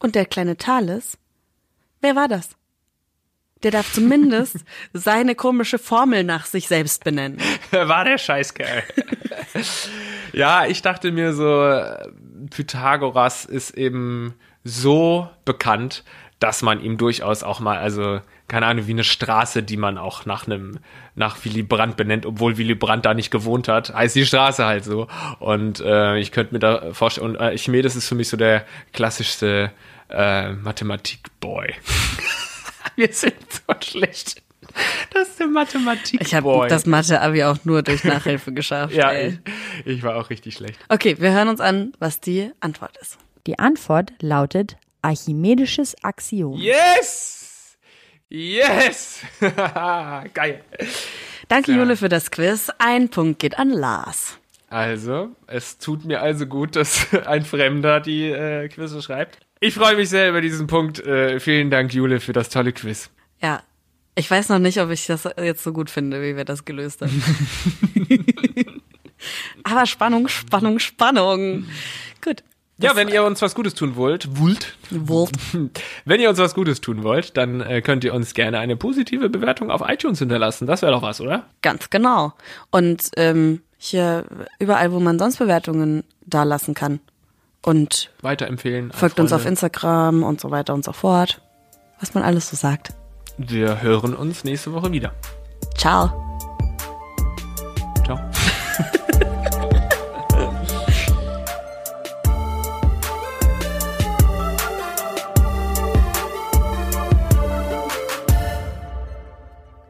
Und 0.00 0.16
der 0.16 0.26
kleine 0.26 0.56
Thales, 0.56 1.16
wer 2.00 2.16
war 2.16 2.26
das? 2.26 2.50
Der 3.62 3.70
darf 3.70 3.92
zumindest 3.92 4.64
seine 4.92 5.34
komische 5.34 5.78
Formel 5.78 6.24
nach 6.24 6.46
sich 6.46 6.68
selbst 6.68 7.04
benennen. 7.04 7.38
War 7.70 8.04
der 8.04 8.18
Scheißkerl? 8.18 8.82
ja, 10.32 10.66
ich 10.66 10.82
dachte 10.82 11.12
mir 11.12 11.32
so, 11.32 11.82
Pythagoras 12.50 13.44
ist 13.44 13.70
eben 13.76 14.34
so 14.64 15.28
bekannt, 15.44 16.04
dass 16.38 16.62
man 16.62 16.82
ihm 16.82 16.96
durchaus 16.96 17.42
auch 17.42 17.60
mal, 17.60 17.78
also 17.78 18.20
keine 18.48 18.66
Ahnung, 18.66 18.86
wie 18.86 18.92
eine 18.92 19.04
Straße, 19.04 19.62
die 19.62 19.76
man 19.76 19.98
auch 19.98 20.26
nach 20.26 20.46
einem, 20.46 20.78
nach 21.14 21.44
Willy 21.44 21.62
Brandt 21.62 21.96
benennt, 21.96 22.26
obwohl 22.26 22.56
Willy 22.56 22.74
Brandt 22.74 23.04
da 23.04 23.14
nicht 23.14 23.30
gewohnt 23.30 23.68
hat, 23.68 23.94
heißt 23.94 24.16
die 24.16 24.26
Straße 24.26 24.64
halt 24.64 24.84
so. 24.84 25.06
Und 25.38 25.80
äh, 25.80 26.18
ich 26.18 26.32
könnte 26.32 26.54
mir 26.54 26.58
da 26.58 26.92
vorstellen, 26.92 27.28
und 27.28 27.36
äh, 27.36 27.44
Archimedes 27.44 27.94
ist 27.94 28.08
für 28.08 28.14
mich 28.14 28.28
so 28.28 28.36
der 28.36 28.64
klassischste 28.92 29.70
äh, 30.08 30.52
Mathematik-Boy. 30.52 31.74
Wir 32.96 33.12
sind 33.12 33.34
so 33.50 33.74
schlecht. 33.80 34.42
Das 35.12 35.28
ist 35.28 35.40
der 35.40 35.48
Mathematik. 35.48 36.20
Ich 36.20 36.34
habe 36.34 36.66
das 36.68 36.86
Mathe-Abi 36.86 37.44
auch 37.44 37.58
nur 37.64 37.82
durch 37.82 38.04
Nachhilfe 38.04 38.52
geschafft. 38.52 38.94
ja, 38.94 39.12
ich, 39.12 39.38
ich 39.84 40.02
war 40.02 40.16
auch 40.16 40.30
richtig 40.30 40.54
schlecht. 40.54 40.78
Okay, 40.88 41.16
wir 41.18 41.32
hören 41.32 41.48
uns 41.48 41.60
an, 41.60 41.92
was 41.98 42.20
die 42.20 42.52
Antwort 42.60 42.96
ist. 42.98 43.18
Die 43.46 43.58
Antwort 43.58 44.12
lautet 44.20 44.76
archimedisches 45.02 45.96
Axiom. 46.04 46.56
Yes! 46.58 47.78
Yes! 48.28 49.22
Geil. 49.40 50.62
Danke, 51.48 51.72
ja. 51.72 51.78
Jule, 51.78 51.96
für 51.96 52.08
das 52.08 52.30
Quiz. 52.30 52.70
Ein 52.78 53.08
Punkt 53.08 53.40
geht 53.40 53.58
an 53.58 53.70
Lars. 53.70 54.38
Also, 54.68 55.30
es 55.48 55.78
tut 55.78 56.04
mir 56.04 56.20
also 56.20 56.46
gut, 56.46 56.76
dass 56.76 57.12
ein 57.26 57.44
Fremder 57.44 57.98
die 57.98 58.30
äh, 58.30 58.68
Quizze 58.68 59.02
schreibt. 59.02 59.38
Ich 59.62 59.74
freue 59.74 59.94
mich 59.94 60.08
sehr 60.08 60.30
über 60.30 60.40
diesen 60.40 60.66
Punkt. 60.66 61.00
Äh, 61.00 61.38
vielen 61.38 61.70
Dank, 61.70 61.92
Jule, 61.92 62.20
für 62.20 62.32
das 62.32 62.48
tolle 62.48 62.72
Quiz. 62.72 63.10
Ja, 63.42 63.62
ich 64.14 64.30
weiß 64.30 64.48
noch 64.48 64.58
nicht, 64.58 64.80
ob 64.80 64.88
ich 64.88 65.06
das 65.06 65.28
jetzt 65.38 65.62
so 65.62 65.74
gut 65.74 65.90
finde, 65.90 66.22
wie 66.22 66.34
wir 66.34 66.46
das 66.46 66.64
gelöst 66.64 67.02
haben. 67.02 67.22
Aber 69.62 69.84
Spannung, 69.84 70.28
Spannung, 70.28 70.78
Spannung. 70.78 71.66
Gut. 72.24 72.42
Ja, 72.78 72.96
wenn 72.96 73.08
ihr 73.08 73.22
uns 73.22 73.42
was 73.42 73.54
Gutes 73.54 73.74
tun 73.74 73.96
wollt, 73.96 74.38
wollt, 74.38 74.74
Wollt. 74.90 75.32
wenn 76.06 76.20
ihr 76.22 76.30
uns 76.30 76.38
was 76.38 76.54
Gutes 76.54 76.80
tun 76.80 77.02
wollt, 77.02 77.36
dann 77.36 77.60
äh, 77.60 77.82
könnt 77.82 78.02
ihr 78.04 78.14
uns 78.14 78.32
gerne 78.32 78.58
eine 78.58 78.76
positive 78.76 79.28
Bewertung 79.28 79.70
auf 79.70 79.82
iTunes 79.86 80.20
hinterlassen. 80.20 80.66
Das 80.66 80.80
wäre 80.80 80.92
doch 80.92 81.02
was, 81.02 81.20
oder? 81.20 81.44
Ganz 81.60 81.90
genau. 81.90 82.32
Und 82.70 83.10
ähm, 83.18 83.60
hier 83.76 84.24
überall, 84.58 84.92
wo 84.92 85.00
man 85.00 85.18
sonst 85.18 85.36
Bewertungen 85.36 86.04
da 86.24 86.44
lassen 86.44 86.72
kann. 86.72 87.00
Und 87.62 88.10
Weiterempfehlen. 88.22 88.90
folgt 88.92 89.20
uns 89.20 89.32
auf. 89.32 89.44
Instagram 89.44 90.22
und 90.22 90.40
so 90.40 90.50
weiter 90.50 90.72
und 90.74 90.84
so 90.84 90.92
fort. 90.92 91.42
Was 91.98 92.14
man 92.14 92.22
alles 92.22 92.48
so 92.48 92.56
sagt. 92.56 92.94
Wir 93.36 93.82
hören 93.82 94.14
uns 94.14 94.44
nächste 94.44 94.72
Woche 94.72 94.90
wieder. 94.92 95.12
Ciao. 95.76 96.10
Ciao. 98.04 98.18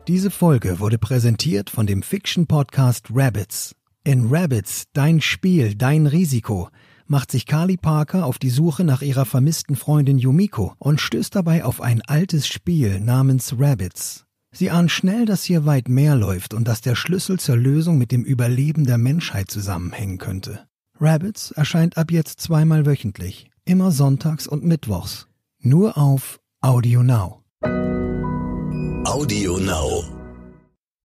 Diese 0.09 0.33
Folge 0.33 0.81
wurde 0.81 0.99
präsentiert 0.99 1.71
von 1.71 1.87
dem 1.87 2.03
Fiction-Podcast 2.03 3.11
Rabbits. 3.15 3.77
In 4.03 4.27
Rabbits, 4.29 4.87
dein 4.93 5.21
Spiel, 5.21 5.77
dein 5.77 6.09
Risiko, 6.09 6.69
macht 7.11 7.33
sich 7.33 7.45
Carly 7.45 7.77
Parker 7.77 8.25
auf 8.25 8.39
die 8.39 8.51
Suche 8.51 8.85
nach 8.85 9.03
ihrer 9.03 9.25
vermissten 9.25 9.75
Freundin 9.75 10.19
Yumiko 10.19 10.75
und 10.79 11.01
stößt 11.01 11.35
dabei 11.35 11.65
auf 11.65 11.81
ein 11.81 12.03
altes 12.03 12.47
Spiel 12.47 13.01
namens 13.01 13.57
Rabbits. 13.59 14.27
Sie 14.53 14.71
ahnt 14.71 14.93
schnell, 14.93 15.27
dass 15.27 15.43
hier 15.43 15.67
weit 15.67 15.89
mehr 15.89 16.15
läuft 16.15 16.55
und 16.55 16.69
dass 16.69 16.81
der 16.81 16.95
Schlüssel 16.95 17.41
zur 17.41 17.57
Lösung 17.57 17.99
mit 17.99 18.13
dem 18.13 18.25
Überleben 18.25 18.85
der 18.85 18.99
Menschheit 18.99 19.51
zusammenhängen 19.51 20.19
könnte. 20.19 20.67
Rabbits 21.01 21.51
erscheint 21.51 21.99
ab 21.99 22.13
jetzt 22.13 22.41
zweimal 22.41 22.87
wöchentlich, 22.87 23.51
immer 23.65 23.91
sonntags 23.91 24.47
und 24.47 24.65
mittwochs. 24.65 25.27
Nur 25.59 25.99
auf 25.99 26.41
Audio 26.61 27.03
Now. 27.03 27.43
Audio 29.05 29.59
Now. 29.59 30.20